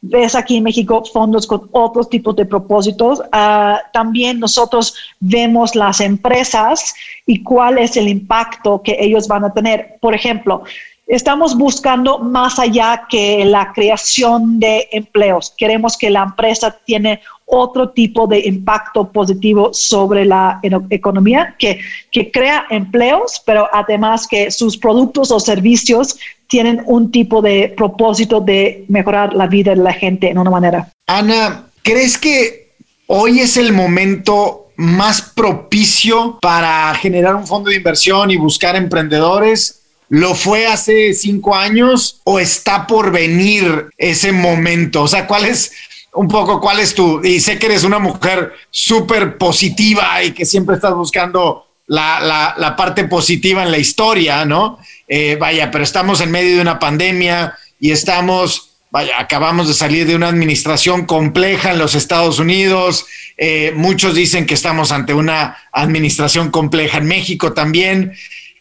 ves 0.00 0.34
aquí 0.34 0.56
en 0.56 0.64
México 0.64 1.04
fondos 1.12 1.46
con 1.46 1.68
otros 1.72 2.08
tipos 2.08 2.34
de 2.36 2.44
propósitos. 2.44 3.22
Ah, 3.32 3.80
también 3.92 4.40
nosotros 4.40 4.94
vemos 5.20 5.74
las 5.74 6.00
empresas 6.00 6.94
y 7.26 7.42
cuál 7.42 7.78
es 7.78 7.96
el 7.96 8.08
impacto 8.08 8.82
que 8.82 8.96
ellos 8.98 9.28
van 9.28 9.44
a 9.44 9.52
tener. 9.52 9.98
Por 10.00 10.14
ejemplo, 10.14 10.64
estamos 11.06 11.56
buscando 11.56 12.18
más 12.18 12.58
allá 12.58 13.06
que 13.08 13.44
la 13.44 13.72
creación 13.72 14.58
de 14.60 14.88
empleos. 14.92 15.54
Queremos 15.56 15.96
que 15.96 16.10
la 16.10 16.22
empresa 16.22 16.76
tiene 16.84 17.20
otro 17.46 17.90
tipo 17.90 18.26
de 18.26 18.40
impacto 18.40 19.10
positivo 19.10 19.72
sobre 19.72 20.26
la 20.26 20.60
economía, 20.90 21.54
que, 21.58 21.80
que 22.10 22.30
crea 22.30 22.66
empleos, 22.68 23.42
pero 23.46 23.68
además 23.72 24.26
que 24.26 24.50
sus 24.50 24.76
productos 24.76 25.30
o 25.30 25.40
servicios 25.40 26.18
tienen 26.48 26.82
un 26.86 27.12
tipo 27.12 27.42
de 27.42 27.72
propósito 27.76 28.40
de 28.40 28.84
mejorar 28.88 29.34
la 29.34 29.46
vida 29.46 29.72
de 29.74 29.82
la 29.82 29.92
gente 29.92 30.30
en 30.30 30.38
una 30.38 30.50
manera. 30.50 30.90
Ana, 31.06 31.66
¿crees 31.82 32.18
que 32.18 32.72
hoy 33.06 33.40
es 33.40 33.56
el 33.56 33.72
momento 33.72 34.68
más 34.76 35.22
propicio 35.22 36.38
para 36.40 36.94
generar 36.94 37.34
un 37.34 37.46
fondo 37.46 37.70
de 37.70 37.76
inversión 37.76 38.30
y 38.30 38.36
buscar 38.36 38.76
emprendedores? 38.76 39.82
¿Lo 40.08 40.34
fue 40.34 40.66
hace 40.66 41.12
cinco 41.12 41.54
años 41.54 42.20
o 42.24 42.38
está 42.38 42.86
por 42.86 43.12
venir 43.12 43.90
ese 43.98 44.32
momento? 44.32 45.02
O 45.02 45.08
sea, 45.08 45.26
¿cuál 45.26 45.44
es 45.44 45.72
un 46.14 46.28
poco 46.28 46.60
cuál 46.60 46.80
es 46.80 46.94
tu, 46.94 47.22
y 47.22 47.38
sé 47.40 47.58
que 47.58 47.66
eres 47.66 47.84
una 47.84 47.98
mujer 47.98 48.52
súper 48.70 49.36
positiva 49.36 50.22
y 50.24 50.32
que 50.32 50.44
siempre 50.44 50.76
estás 50.76 50.94
buscando 50.94 51.67
la, 51.88 52.54
la, 52.56 52.76
parte 52.76 53.04
positiva 53.04 53.62
en 53.62 53.70
la 53.70 53.78
historia, 53.78 54.44
¿no? 54.44 54.78
Eh, 55.08 55.36
vaya, 55.40 55.70
pero 55.70 55.82
estamos 55.82 56.20
en 56.20 56.30
medio 56.30 56.56
de 56.56 56.62
una 56.62 56.78
pandemia 56.78 57.54
y 57.80 57.92
estamos, 57.92 58.72
vaya, 58.90 59.18
acabamos 59.18 59.68
de 59.68 59.74
salir 59.74 60.06
de 60.06 60.14
una 60.14 60.28
administración 60.28 61.06
compleja 61.06 61.72
en 61.72 61.78
los 61.78 61.94
Estados 61.94 62.38
Unidos. 62.38 63.06
Eh, 63.38 63.72
muchos 63.74 64.14
dicen 64.14 64.44
que 64.44 64.54
estamos 64.54 64.92
ante 64.92 65.14
una 65.14 65.56
administración 65.72 66.50
compleja 66.50 66.98
en 66.98 67.06
México 67.06 67.54
también. 67.54 68.12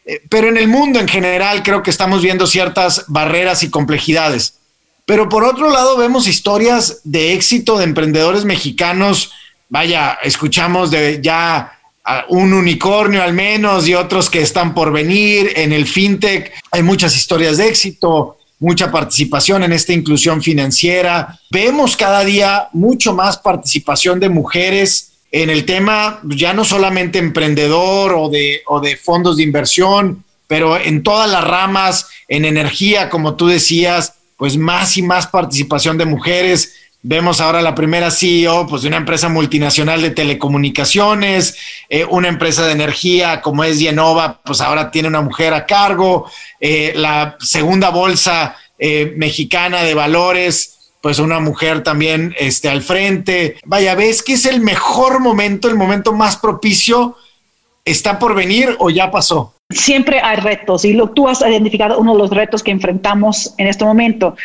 Eh, 0.06 0.22
pero 0.30 0.48
en 0.48 0.56
el 0.56 0.70
mundo 0.70 1.02
en 1.02 1.10
general 1.10 1.64
creo 1.64 1.84
que 1.84 1.90
estamos 1.90 2.22
viendo 2.22 2.48
ciertas 2.48 3.04
barreras 3.10 3.62
y 3.62 3.70
complejidades. 3.70 4.60
Pero 5.06 5.28
por 5.28 5.44
otro 5.44 5.70
lado 5.70 5.98
vemos 5.98 6.28
historias 6.28 7.02
de 7.04 7.34
éxito 7.34 7.78
de 7.78 7.84
emprendedores 7.84 8.46
mexicanos. 8.46 9.34
Vaya, 9.68 10.18
escuchamos 10.24 10.92
de 10.92 11.20
ya 11.22 11.77
un 12.30 12.54
unicornio 12.54 13.22
al 13.22 13.34
menos 13.34 13.88
y 13.88 13.96
otros 13.96 14.30
que 14.30 14.42
están 14.42 14.74
por 14.74 14.92
venir. 14.92 15.52
En 15.56 15.74
el 15.74 15.86
fintech 15.86 16.54
hay 16.72 16.84
muchas 16.84 17.16
historias 17.16 17.58
de 17.58 17.68
éxito, 17.68 18.38
mucha 18.60 18.92
participación 18.92 19.64
en 19.64 19.74
esta 19.74 19.94
inclusión 19.94 20.42
financiera. 20.42 21.40
Vemos 21.52 21.98
cada 21.98 22.24
día 22.24 22.70
mucho 22.74 23.14
más 23.14 23.38
participación 23.38 24.20
de 24.20 24.30
mujeres 24.30 25.14
en 25.32 25.50
el 25.50 25.66
tema, 25.66 26.22
ya 26.24 26.54
no 26.54 26.64
solamente 26.64 27.20
emprendedor 27.20 28.14
o 28.14 28.30
de, 28.30 28.62
o 28.68 28.80
de 28.80 28.96
fondos 28.96 29.38
de 29.38 29.44
inversión, 29.44 30.24
pero 30.48 30.78
en 30.78 31.04
todas 31.04 31.30
las 31.30 31.44
ramas, 31.44 32.08
en 32.30 32.46
energía, 32.46 33.10
como 33.10 33.36
tú 33.36 33.48
decías, 33.48 34.14
pues 34.38 34.56
más 34.56 34.96
y 34.96 35.02
más 35.02 35.28
participación 35.28 35.98
de 35.98 36.06
mujeres 36.06 36.76
Vemos 37.04 37.42
ahora 37.42 37.62
la 37.62 37.76
primera 37.76 38.10
CEO 38.12 38.66
pues, 38.68 38.82
de 38.82 38.88
una 38.88 38.98
empresa 38.98 39.30
multinacional 39.30 40.02
de 40.02 40.10
telecomunicaciones, 40.10 41.56
eh, 41.90 42.06
una 42.06 42.28
empresa 42.28 42.66
de 42.66 42.74
energía 42.74 43.42
como 43.42 43.64
es 43.64 43.80
Genova, 43.80 44.42
pues 44.44 44.62
ahora 44.62 44.90
tiene 44.90 45.08
una 45.08 45.22
mujer 45.22 45.54
a 45.54 45.66
cargo, 45.66 46.30
eh, 46.60 46.94
la 46.96 47.38
segunda 47.40 47.92
bolsa 47.92 48.56
eh, 48.80 49.14
mexicana 49.16 49.84
de 49.84 49.94
valores, 49.94 50.92
pues 51.02 51.20
una 51.20 51.40
mujer 51.40 51.84
también 51.84 52.36
este, 52.40 52.68
al 52.68 52.82
frente. 52.82 53.58
Vaya, 53.66 53.96
ves 53.96 54.24
que 54.24 54.34
es 54.34 54.46
el 54.46 54.60
mejor 54.60 55.20
momento, 55.20 55.70
el 55.70 55.76
momento 55.76 56.14
más 56.14 56.36
propicio, 56.38 57.16
está 57.86 58.20
por 58.20 58.36
venir 58.36 58.76
o 58.80 58.90
ya 58.90 59.12
pasó. 59.12 59.54
Siempre 59.70 60.20
hay 60.22 60.38
retos 60.38 60.84
y 60.86 60.94
lo, 60.94 61.10
tú 61.10 61.28
has 61.28 61.42
identificado 61.42 62.00
uno 62.00 62.14
de 62.14 62.20
los 62.20 62.30
retos 62.32 62.64
que 62.64 62.72
enfrentamos 62.72 63.54
en 63.58 63.68
este 63.68 63.86
momento. 63.86 64.36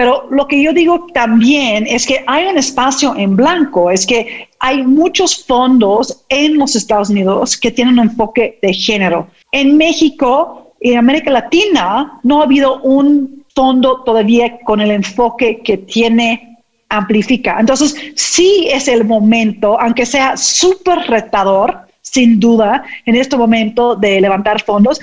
Pero 0.00 0.26
lo 0.30 0.48
que 0.48 0.62
yo 0.62 0.72
digo 0.72 1.08
también 1.12 1.86
es 1.86 2.06
que 2.06 2.24
hay 2.26 2.46
un 2.46 2.56
espacio 2.56 3.14
en 3.18 3.36
blanco, 3.36 3.90
es 3.90 4.06
que 4.06 4.48
hay 4.58 4.82
muchos 4.82 5.44
fondos 5.44 6.24
en 6.30 6.56
los 6.56 6.74
Estados 6.74 7.10
Unidos 7.10 7.54
que 7.58 7.70
tienen 7.70 7.98
un 7.98 8.08
enfoque 8.08 8.58
de 8.62 8.72
género. 8.72 9.28
En 9.52 9.76
México 9.76 10.72
y 10.80 10.92
en 10.92 11.00
América 11.00 11.30
Latina 11.30 12.18
no 12.22 12.40
ha 12.40 12.44
habido 12.44 12.80
un 12.80 13.44
fondo 13.54 14.02
todavía 14.02 14.60
con 14.60 14.80
el 14.80 14.90
enfoque 14.90 15.60
que 15.62 15.76
tiene 15.76 16.56
amplifica. 16.88 17.58
Entonces, 17.60 17.94
sí 18.16 18.68
es 18.72 18.88
el 18.88 19.04
momento, 19.04 19.78
aunque 19.78 20.06
sea 20.06 20.34
súper 20.38 21.00
retador, 21.10 21.78
sin 22.00 22.40
duda, 22.40 22.84
en 23.04 23.16
este 23.16 23.36
momento 23.36 23.96
de 23.96 24.18
levantar 24.18 24.62
fondos, 24.62 24.98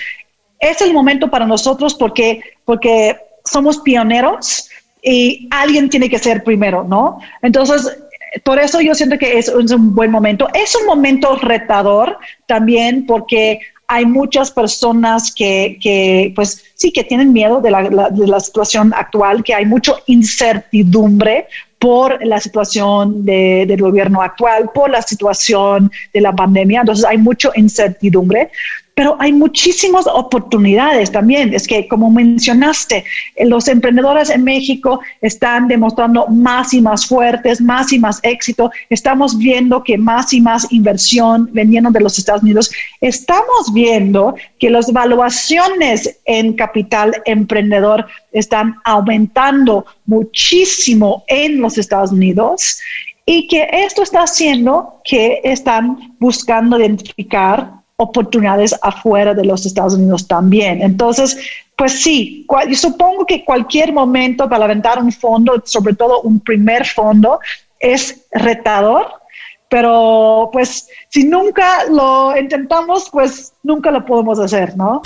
es 0.59 0.81
el 0.81 0.91
momento 0.91 1.29
para 1.29 1.45
nosotros 1.45 1.93
porque, 1.93 2.41
porque 2.65 3.15
somos 3.45 3.77
pioneros 3.77 4.71
y 5.07 5.47
alguien 5.51 5.89
tiene 5.89 6.09
que 6.09 6.19
ser 6.19 6.43
primero, 6.43 6.83
¿no? 6.83 7.19
Entonces, 7.41 7.97
por 8.43 8.59
eso 8.59 8.81
yo 8.81 8.93
siento 8.93 9.17
que 9.17 9.39
es, 9.39 9.47
un 9.47 9.95
buen 9.95 10.11
momento. 10.11 10.49
Es 10.53 10.75
un 10.75 10.85
momento 10.85 11.37
retador 11.37 12.17
también 12.45 13.05
porque 13.05 13.61
hay 13.87 14.05
muchas 14.05 14.51
personas 14.51 15.33
que, 15.33 15.79
que, 15.81 16.33
pues 16.35 16.65
sí, 16.75 16.91
que 16.91 17.05
tienen 17.05 17.31
miedo 17.31 17.61
de 17.61 17.71
la, 17.71 18.39
situación 18.41 18.93
actual, 18.93 19.45
que 19.45 19.53
hay 19.53 19.65
mucha 19.65 19.93
incertidumbre 20.07 21.47
por 21.79 22.25
la 22.25 22.41
situación 22.41 23.23
de, 23.23 23.65
del 23.65 23.79
gobierno 23.79 24.21
actual, 24.21 24.71
por 24.73 24.89
la 24.89 25.01
situación 25.01 25.89
de 26.13 26.19
la 26.19 26.35
pandemia. 26.35 26.81
Entonces 26.81 27.05
hay 27.05 27.17
mucha 27.17 27.51
incertidumbre 27.55 28.51
pero 28.97 29.15
hay 29.19 29.31
muchísimas 29.31 30.07
oportunidades 30.07 31.11
también. 31.11 31.53
Es 31.53 31.67
que, 31.67 31.87
como 31.87 32.09
mencionaste, 32.09 33.05
los 33.45 33.67
emprendedores 33.67 34.31
en 34.31 34.43
México 34.43 35.01
están 35.21 35.67
demostrando 35.67 36.25
más 36.29 36.73
y 36.73 36.81
más 36.81 37.05
fuertes, 37.05 37.61
más 37.61 37.93
y 37.93 37.99
más 37.99 38.19
éxito. 38.23 38.71
Estamos 38.89 39.37
viendo 39.37 39.83
que 39.83 39.99
más 39.99 40.33
y 40.33 40.41
más 40.41 40.65
inversión 40.71 41.47
veniendo 41.53 41.91
de 41.91 41.99
los 41.99 42.17
Estados 42.17 42.41
Unidos. 42.41 42.71
Estamos 42.99 43.71
viendo 43.71 44.33
que 44.57 44.71
las 44.71 44.91
valuaciones 44.91 46.19
en 46.25 46.53
capital 46.53 47.21
emprendedor 47.25 48.07
están 48.31 48.77
aumentando 48.83 49.85
muchísimo 50.07 51.23
en 51.27 51.61
los 51.61 51.77
Estados 51.77 52.11
Unidos 52.11 52.79
y 53.27 53.47
que 53.47 53.69
esto 53.71 54.01
está 54.01 54.23
haciendo 54.23 55.01
que 55.03 55.39
están 55.43 56.15
buscando 56.17 56.79
identificar 56.79 57.77
oportunidades 57.97 58.75
afuera 58.81 59.33
de 59.33 59.43
los 59.43 59.65
Estados 59.65 59.95
Unidos 59.95 60.27
también. 60.27 60.81
Entonces, 60.81 61.37
pues 61.75 62.01
sí, 62.01 62.45
yo 62.69 62.75
supongo 62.75 63.25
que 63.25 63.43
cualquier 63.43 63.91
momento 63.91 64.47
para 64.47 64.67
levantar 64.67 65.01
un 65.01 65.11
fondo, 65.11 65.61
sobre 65.65 65.95
todo 65.95 66.21
un 66.21 66.39
primer 66.39 66.85
fondo, 66.85 67.39
es 67.79 68.25
retador, 68.31 69.07
pero 69.69 70.49
pues 70.53 70.87
si 71.09 71.23
nunca 71.23 71.85
lo 71.89 72.37
intentamos, 72.37 73.09
pues 73.11 73.53
nunca 73.63 73.91
lo 73.91 74.05
podemos 74.05 74.39
hacer, 74.39 74.77
¿no? 74.77 75.01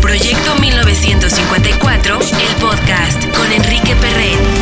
Proyecto 0.00 0.54
1954, 0.60 2.18
el 2.20 2.62
podcast 2.62 3.36
con 3.36 3.50
Enrique 3.50 3.96
Perret. 3.96 4.53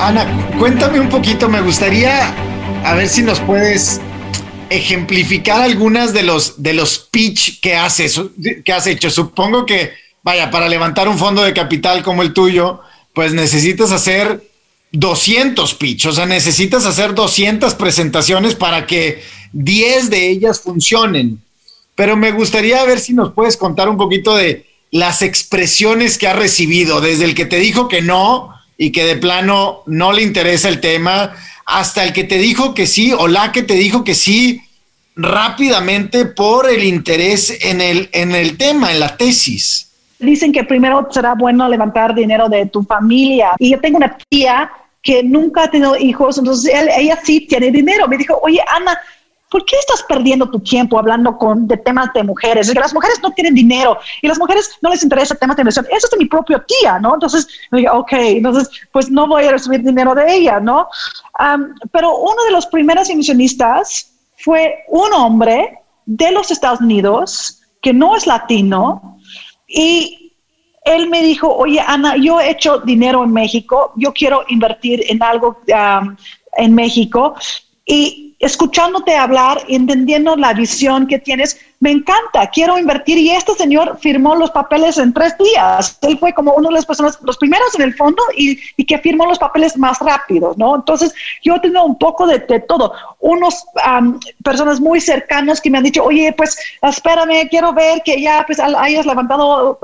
Ana, 0.00 0.26
cuéntame 0.58 0.98
un 0.98 1.10
poquito, 1.10 1.50
me 1.50 1.60
gustaría 1.60 2.34
a 2.86 2.94
ver 2.94 3.06
si 3.06 3.22
nos 3.22 3.38
puedes 3.40 4.00
ejemplificar 4.70 5.60
algunas 5.60 6.14
de 6.14 6.22
los 6.22 6.62
de 6.62 6.72
los 6.72 6.98
pitch 6.98 7.60
que 7.60 7.74
haces, 7.74 8.18
que 8.64 8.72
has 8.72 8.86
hecho. 8.86 9.10
Supongo 9.10 9.66
que, 9.66 9.92
vaya, 10.22 10.50
para 10.50 10.70
levantar 10.70 11.06
un 11.06 11.18
fondo 11.18 11.42
de 11.42 11.52
capital 11.52 12.02
como 12.02 12.22
el 12.22 12.32
tuyo, 12.32 12.80
pues 13.12 13.34
necesitas 13.34 13.92
hacer 13.92 14.42
200 14.92 15.74
pitch, 15.74 16.06
o 16.06 16.12
sea, 16.12 16.24
necesitas 16.24 16.86
hacer 16.86 17.14
200 17.14 17.74
presentaciones 17.74 18.54
para 18.54 18.86
que 18.86 19.22
10 19.52 20.08
de 20.08 20.30
ellas 20.30 20.60
funcionen. 20.60 21.42
Pero 21.94 22.16
me 22.16 22.32
gustaría 22.32 22.82
ver 22.86 23.00
si 23.00 23.12
nos 23.12 23.34
puedes 23.34 23.58
contar 23.58 23.90
un 23.90 23.98
poquito 23.98 24.34
de 24.34 24.64
las 24.90 25.20
expresiones 25.20 26.16
que 26.16 26.26
has 26.26 26.36
recibido, 26.36 27.02
desde 27.02 27.26
el 27.26 27.34
que 27.34 27.44
te 27.44 27.58
dijo 27.58 27.86
que 27.86 28.00
no, 28.00 28.58
y 28.80 28.92
que 28.92 29.04
de 29.04 29.16
plano 29.16 29.82
no 29.84 30.10
le 30.10 30.22
interesa 30.22 30.70
el 30.70 30.80
tema, 30.80 31.34
hasta 31.66 32.02
el 32.02 32.14
que 32.14 32.24
te 32.24 32.38
dijo 32.38 32.72
que 32.72 32.86
sí 32.86 33.12
o 33.12 33.28
la 33.28 33.52
que 33.52 33.62
te 33.62 33.74
dijo 33.74 34.04
que 34.04 34.14
sí 34.14 34.62
rápidamente 35.14 36.24
por 36.24 36.66
el 36.66 36.82
interés 36.84 37.62
en 37.62 37.82
el, 37.82 38.08
en 38.12 38.34
el 38.34 38.56
tema, 38.56 38.90
en 38.90 39.00
la 39.00 39.18
tesis. 39.18 39.90
Dicen 40.18 40.50
que 40.50 40.64
primero 40.64 41.06
será 41.10 41.34
bueno 41.34 41.68
levantar 41.68 42.14
dinero 42.14 42.48
de 42.48 42.64
tu 42.66 42.82
familia. 42.82 43.50
Y 43.58 43.72
yo 43.72 43.80
tengo 43.80 43.98
una 43.98 44.16
tía 44.30 44.70
que 45.02 45.22
nunca 45.22 45.64
ha 45.64 45.70
tenido 45.70 45.94
hijos, 45.98 46.38
entonces 46.38 46.72
ella 46.96 47.18
sí 47.22 47.42
tiene 47.42 47.70
dinero. 47.70 48.08
Me 48.08 48.16
dijo, 48.16 48.40
oye, 48.42 48.62
Ana, 48.66 48.98
¿por 49.50 49.64
qué 49.64 49.76
estás 49.76 50.04
perdiendo 50.04 50.48
tu 50.48 50.60
tiempo 50.60 50.98
hablando 50.98 51.36
con, 51.36 51.66
de 51.66 51.76
temas 51.76 52.12
de 52.14 52.22
mujeres? 52.22 52.72
las 52.74 52.94
mujeres 52.94 53.20
no 53.22 53.32
tienen 53.32 53.54
dinero 53.54 53.98
y 54.22 54.28
las 54.28 54.38
mujeres 54.38 54.70
no 54.80 54.90
les 54.90 55.02
interesa 55.02 55.34
temas 55.34 55.56
de 55.56 55.62
inversión. 55.62 55.86
Eso 55.90 56.06
es 56.06 56.10
de 56.10 56.16
mi 56.16 56.26
propia 56.26 56.64
tía, 56.66 56.98
¿no? 56.98 57.14
Entonces, 57.14 57.48
ok, 57.92 58.12
entonces, 58.12 58.70
pues 58.92 59.10
no 59.10 59.26
voy 59.26 59.44
a 59.44 59.50
recibir 59.50 59.82
dinero 59.82 60.14
de 60.14 60.34
ella, 60.34 60.60
¿no? 60.60 60.88
pero 61.90 62.18
uno 62.18 62.44
de 62.44 62.50
los 62.50 62.66
primeros 62.66 63.08
inversionistas 63.08 64.12
fue 64.36 64.84
un 64.88 65.10
hombre 65.14 65.78
de 66.04 66.30
los 66.32 66.50
Estados 66.50 66.80
Unidos 66.80 67.62
que 67.80 67.94
no 67.94 68.14
es 68.14 68.26
latino 68.26 69.18
y 69.66 70.34
él 70.84 71.08
me 71.08 71.22
dijo, 71.22 71.54
oye, 71.54 71.80
Ana, 71.80 72.16
yo 72.16 72.40
he 72.40 72.50
hecho 72.50 72.78
dinero 72.78 73.24
en 73.24 73.32
México, 73.32 73.92
yo 73.96 74.12
quiero 74.12 74.44
invertir 74.48 75.02
en 75.08 75.22
algo 75.22 75.60
en 76.56 76.74
México 76.74 77.34
y 77.86 78.29
escuchándote 78.40 79.14
hablar, 79.14 79.62
entendiendo 79.68 80.34
la 80.34 80.54
visión 80.54 81.06
que 81.06 81.18
tienes, 81.18 81.60
me 81.78 81.90
encanta, 81.90 82.48
quiero 82.50 82.78
invertir. 82.78 83.18
Y 83.18 83.30
este 83.30 83.54
señor 83.54 83.98
firmó 84.00 84.34
los 84.34 84.50
papeles 84.50 84.96
en 84.96 85.12
tres 85.12 85.36
días. 85.38 85.98
Él 86.00 86.18
fue 86.18 86.32
como 86.32 86.54
una 86.54 86.68
de 86.68 86.74
las 86.74 86.86
personas, 86.86 87.18
los 87.22 87.36
primeros 87.36 87.74
en 87.74 87.82
el 87.82 87.94
fondo 87.94 88.22
y, 88.34 88.56
que 88.84 88.98
firmó 88.98 89.26
los 89.26 89.38
papeles 89.38 89.76
más 89.76 89.98
rápido, 90.00 90.54
¿no? 90.56 90.74
Entonces, 90.74 91.14
yo 91.42 91.60
tengo 91.60 91.84
un 91.84 91.98
poco 91.98 92.26
de, 92.26 92.40
todo. 92.40 92.94
Unos 93.20 93.64
personas 94.42 94.80
muy 94.80 95.00
cercanas 95.00 95.60
que 95.60 95.70
me 95.70 95.78
han 95.78 95.84
dicho, 95.84 96.02
oye, 96.02 96.32
pues 96.32 96.56
espérame, 96.82 97.46
quiero 97.50 97.74
ver 97.74 98.02
que 98.02 98.20
ya 98.20 98.42
pues 98.46 98.58
hayas 98.58 99.04
levantado 99.04 99.78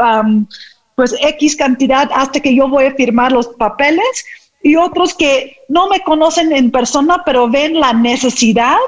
pues 0.94 1.14
X 1.20 1.56
cantidad 1.56 2.10
hasta 2.14 2.40
que 2.40 2.54
yo 2.54 2.68
voy 2.68 2.86
a 2.86 2.94
firmar 2.94 3.30
los 3.30 3.48
papeles 3.48 4.24
y 4.66 4.74
otros 4.74 5.14
que 5.14 5.58
no 5.68 5.88
me 5.88 6.02
conocen 6.02 6.52
en 6.52 6.72
persona, 6.72 7.22
pero 7.24 7.48
ven 7.48 7.78
la 7.78 7.92
necesidad 7.92 8.78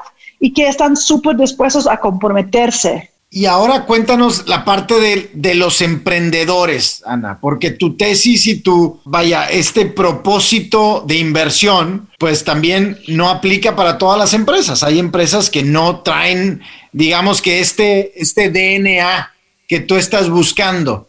y 0.40 0.52
que 0.52 0.66
están 0.66 0.97
súper 0.97 1.37
dispuestos 1.37 1.87
a 1.87 2.00
comprometerse. 2.00 3.12
Y 3.30 3.47
ahora 3.47 3.85
cuéntanos 3.85 4.49
la 4.49 4.64
parte 4.64 4.99
de, 4.99 5.30
de, 5.35 5.54
los 5.54 5.80
emprendedores, 5.80 7.04
Ana, 7.06 7.38
porque 7.40 7.70
tu 7.70 7.97
tesis 7.97 8.49
y 8.49 8.61
tu, 8.61 9.00
vaya, 9.04 9.44
este 9.44 9.87
propósito 9.87 11.04
de 11.06 11.18
inversión, 11.18 12.08
pues 12.18 12.42
también 12.42 12.99
no 13.06 13.28
aplica 13.28 13.76
para 13.76 13.99
todas 13.99 14.18
las 14.18 14.35
empresas. 14.35 14.82
Hay 14.82 14.99
empresas 14.99 15.49
que 15.49 15.62
no 15.62 16.00
traen, 16.00 16.61
digamos 16.90 17.40
que 17.40 17.61
este, 17.61 18.20
este 18.20 18.50
DNA 18.50 19.30
que 19.68 19.78
tú 19.78 19.94
estás 19.94 20.28
buscando. 20.28 21.06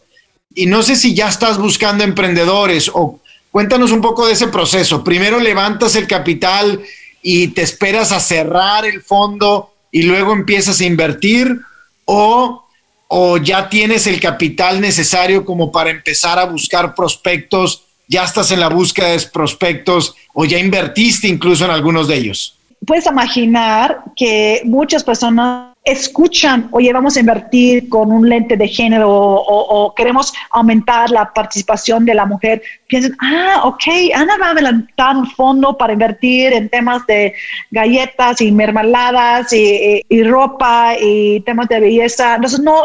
Y 0.54 0.68
no 0.68 0.84
sé 0.84 0.96
si 0.96 1.16
ya 1.16 1.28
estás 1.28 1.58
buscando 1.58 2.04
emprendedores 2.04 2.92
o 2.94 3.20
Cuéntanos 3.52 3.92
un 3.92 4.02
poco 4.02 4.28
de 4.28 4.34
ese 4.34 4.48
proceso. 4.48 5.04
Primero 5.04 5.40
levantas 5.40 5.96
el 5.96 6.08
capital 6.08 6.82
y 7.22 7.50
te 7.50 7.62
esperas 7.62 8.12
a 8.12 8.20
cerrar 8.20 8.86
el 8.86 9.02
fondo 9.02 9.74
y 9.92 10.04
luego 10.04 10.34
empiezas 10.34 10.80
a 10.80 10.86
invertir 10.86 11.60
o, 12.06 12.66
o 13.08 13.38
ya 13.38 13.70
tienes 13.70 14.08
el 14.08 14.20
capital 14.20 14.80
necesario 14.80 15.46
como 15.46 15.72
para 15.72 15.90
empezar 15.90 16.38
a 16.38 16.46
buscar 16.46 16.94
prospectos, 16.94 17.86
ya 18.08 18.24
estás 18.24 18.52
en 18.52 18.60
la 18.60 18.70
búsqueda 18.70 19.10
de 19.10 19.20
prospectos 19.34 20.16
o 20.34 20.46
ya 20.46 20.60
invertiste 20.60 21.28
incluso 21.28 21.66
en 21.66 21.72
algunos 21.72 22.08
de 22.08 22.16
ellos. 22.16 22.56
Puedes 22.86 23.08
imaginar 23.08 24.04
que 24.16 24.62
muchas 24.64 25.04
personas 25.04 25.74
escuchan, 25.92 26.68
oye, 26.72 26.92
vamos 26.94 27.18
a 27.18 27.20
invertir 27.20 27.90
con 27.90 28.12
un 28.12 28.28
lente 28.28 28.58
de 28.58 28.68
género 28.68 29.10
o, 29.10 29.94
queremos 29.96 30.34
aumentar 30.52 31.10
la 31.10 31.34
participación 31.34 32.06
de 32.06 32.14
la 32.14 32.26
mujer, 32.26 32.62
piensan, 32.88 33.16
ah, 33.22 33.62
ok, 33.66 33.84
Ana 34.16 34.38
va 34.38 34.48
a 34.48 34.52
adelantar 34.52 35.18
un 35.18 35.28
fondo 35.32 35.78
para 35.78 35.94
invertir 35.94 36.54
en 36.54 36.70
temas 36.70 37.06
de 37.08 37.34
galletas 37.72 38.42
y 38.42 38.52
mermeladas 38.52 39.52
y, 39.54 40.24
ropa 40.24 40.96
y 41.00 41.42
temas 41.42 41.68
de 41.70 41.80
belleza. 41.80 42.36
Entonces, 42.36 42.60
no, 42.60 42.84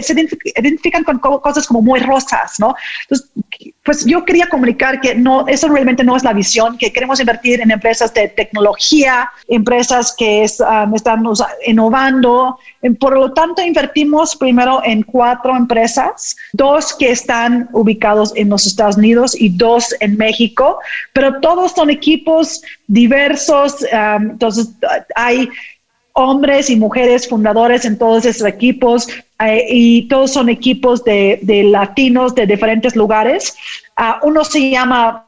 se 0.00 0.12
identifican 0.56 1.04
con 1.04 1.18
cosas 1.18 1.66
como 1.66 1.82
muy 1.82 2.00
rosas, 2.00 2.58
¿no? 2.58 2.74
Entonces, 3.02 3.30
pues 3.84 4.04
yo 4.04 4.24
quería 4.24 4.46
comunicar 4.46 5.00
que 5.00 5.14
no, 5.14 5.46
eso 5.48 5.68
realmente 5.68 6.04
no 6.04 6.16
es 6.16 6.22
la 6.22 6.32
visión, 6.32 6.78
que 6.78 6.92
queremos 6.92 7.18
invertir 7.18 7.60
en 7.60 7.72
empresas 7.72 8.14
de 8.14 8.28
tecnología, 8.28 9.28
empresas 9.48 10.14
que 10.16 10.46
um, 10.60 10.94
están 10.94 11.24
innovando. 11.66 12.58
Por 13.00 13.14
lo 13.14 13.32
tanto, 13.32 13.60
invertimos 13.60 14.36
primero 14.36 14.80
en 14.84 15.02
cuatro 15.02 15.56
empresas, 15.56 16.36
dos 16.52 16.94
que 16.94 17.10
están 17.10 17.68
ubicados 17.72 18.32
en 18.36 18.50
los 18.50 18.66
Estados 18.66 18.96
Unidos 18.96 19.34
y 19.38 19.48
dos 19.48 19.94
en 19.98 20.16
México, 20.16 20.78
pero 21.12 21.40
todos 21.40 21.72
son 21.72 21.90
equipos 21.90 22.62
diversos. 22.86 23.84
Um, 23.92 24.30
entonces, 24.30 24.68
hay 25.16 25.48
hombres 26.14 26.70
y 26.70 26.76
mujeres 26.76 27.28
fundadores 27.28 27.84
en 27.84 27.98
todos 27.98 28.26
esos 28.26 28.46
equipos 28.46 29.08
eh, 29.46 29.66
y 29.68 30.02
todos 30.08 30.32
son 30.32 30.48
equipos 30.48 31.04
de, 31.04 31.40
latinos 31.70 32.34
de 32.34 32.46
diferentes 32.46 32.94
lugares. 32.94 33.56
Ah, 33.96 34.20
uno 34.22 34.44
se 34.44 34.70
llama 34.70 35.26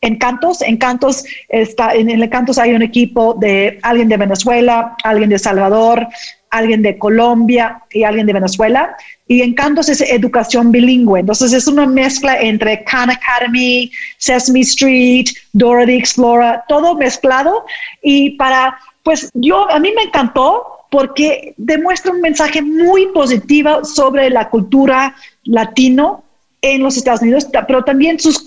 Encantos. 0.00 0.62
Encantos 0.62 1.24
está 1.48 1.94
en 1.94 2.08
el 2.10 2.22
Encantos 2.22 2.58
hay 2.58 2.72
un 2.72 2.82
equipo 2.82 3.34
de 3.34 3.78
alguien 3.82 4.08
de 4.08 4.16
Venezuela, 4.16 4.96
alguien 5.04 5.30
de 5.30 5.38
Salvador, 5.38 6.06
alguien 6.50 6.82
de 6.82 6.96
Colombia 6.96 7.82
y 7.90 8.04
alguien 8.04 8.26
de 8.26 8.32
Venezuela. 8.32 8.96
Y 9.26 9.42
Encantos 9.42 9.88
es 9.88 10.00
educación 10.00 10.72
bilingüe. 10.72 11.20
Entonces 11.20 11.52
es 11.52 11.66
una 11.66 11.86
mezcla 11.86 12.40
entre 12.40 12.82
Khan 12.84 13.10
Academy, 13.10 13.90
Sesame 14.16 14.60
Street, 14.60 15.26
Dorothy 15.52 15.96
Explorer, 15.96 16.60
todo 16.68 16.94
mezclado. 16.94 17.66
Y 18.02 18.30
para 18.30 18.78
pues 19.08 19.30
yo, 19.32 19.70
a 19.70 19.78
mí 19.78 19.90
me 19.96 20.02
encantó 20.02 20.77
porque 20.90 21.54
demuestra 21.56 22.12
un 22.12 22.20
mensaje 22.20 22.62
muy 22.62 23.06
positivo 23.06 23.84
sobre 23.84 24.30
la 24.30 24.48
cultura 24.48 25.14
latino 25.44 26.24
en 26.62 26.82
los 26.82 26.96
Estados 26.96 27.22
Unidos, 27.22 27.46
pero 27.66 27.84
también 27.84 28.18
sus, 28.18 28.42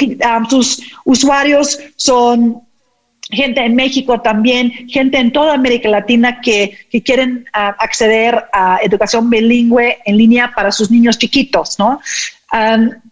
usuarios 1.05 1.79
son 1.95 2.61
gente 3.29 3.63
en 3.63 3.75
México 3.75 4.19
también, 4.19 4.71
gente 4.89 5.17
en 5.17 5.31
toda 5.31 5.53
América 5.53 5.87
Latina 5.87 6.41
que, 6.41 6.77
quieren 7.05 7.45
acceder 7.53 8.45
a 8.51 8.79
educación 8.83 9.29
bilingüe 9.29 9.99
en 10.05 10.17
línea 10.17 10.51
para 10.53 10.71
sus 10.71 10.91
niños 10.91 11.17
chiquitos, 11.17 11.79
¿no? 11.79 12.01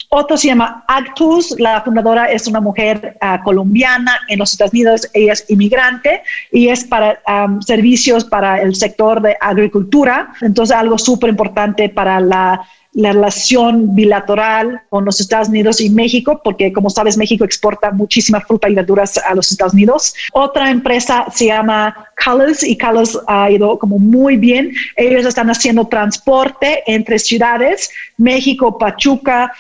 Otro 0.10 0.38
se 0.38 0.48
llama 0.48 0.84
Actus, 0.88 1.56
la 1.60 1.82
fundadora 1.82 2.26
es 2.26 2.48
una 2.48 2.60
mujer 2.60 3.18
ah, 3.22 3.42
colombiana 3.44 4.20
en 4.28 4.40
los 4.40 4.52
Estados 4.52 4.74
Unidos, 4.74 5.10
ella 5.14 5.34
es 5.34 5.46
inmigrante 5.50 6.24
y 6.52 6.70
es 6.70 6.84
para 6.84 7.22
servicios 7.66 8.26
para 8.26 8.62
el 8.62 8.76
sector 8.76 9.22
de 9.22 9.38
agricultura, 9.40 10.34
entonces 10.42 10.76
algo 10.76 10.98
súper 10.98 11.30
importante 11.30 11.90
para 11.90 12.20
la 12.20 12.66
la 12.94 13.14
relación 13.14 13.96
bilateral 13.96 14.82
con 14.90 15.06
los 15.06 15.22
Estados 15.22 15.50
Unidos 15.50 15.80
y 15.80 15.90
México, 15.90 16.42
porque 16.44 16.74
como 16.74 16.90
sabes, 16.90 17.18
México 17.18 17.46
exporta 17.46 17.92
muchísima 17.92 18.42
fruta 18.42 18.70
y 18.70 18.74
verduras 18.74 19.18
a 19.18 19.36
los 19.36 19.52
Estados 19.52 19.74
Unidos. 19.74 20.16
Otra 20.34 20.72
empresa 20.72 21.28
se 21.32 21.46
llama 21.46 22.09
Colors 22.24 22.64
y 22.64 22.78
Colors 22.78 23.18
ha 23.28 23.50
ido 23.50 23.78
como 23.80 23.98
muy 24.00 24.38
bien. 24.38 24.74
Ellos 24.96 25.26
están 25.26 25.50
haciendo 25.50 25.88
transporte 25.88 26.84
entre 26.88 27.20
ciudades, 27.20 27.90
México, 28.18 28.78
Pachuca, 28.78 29.52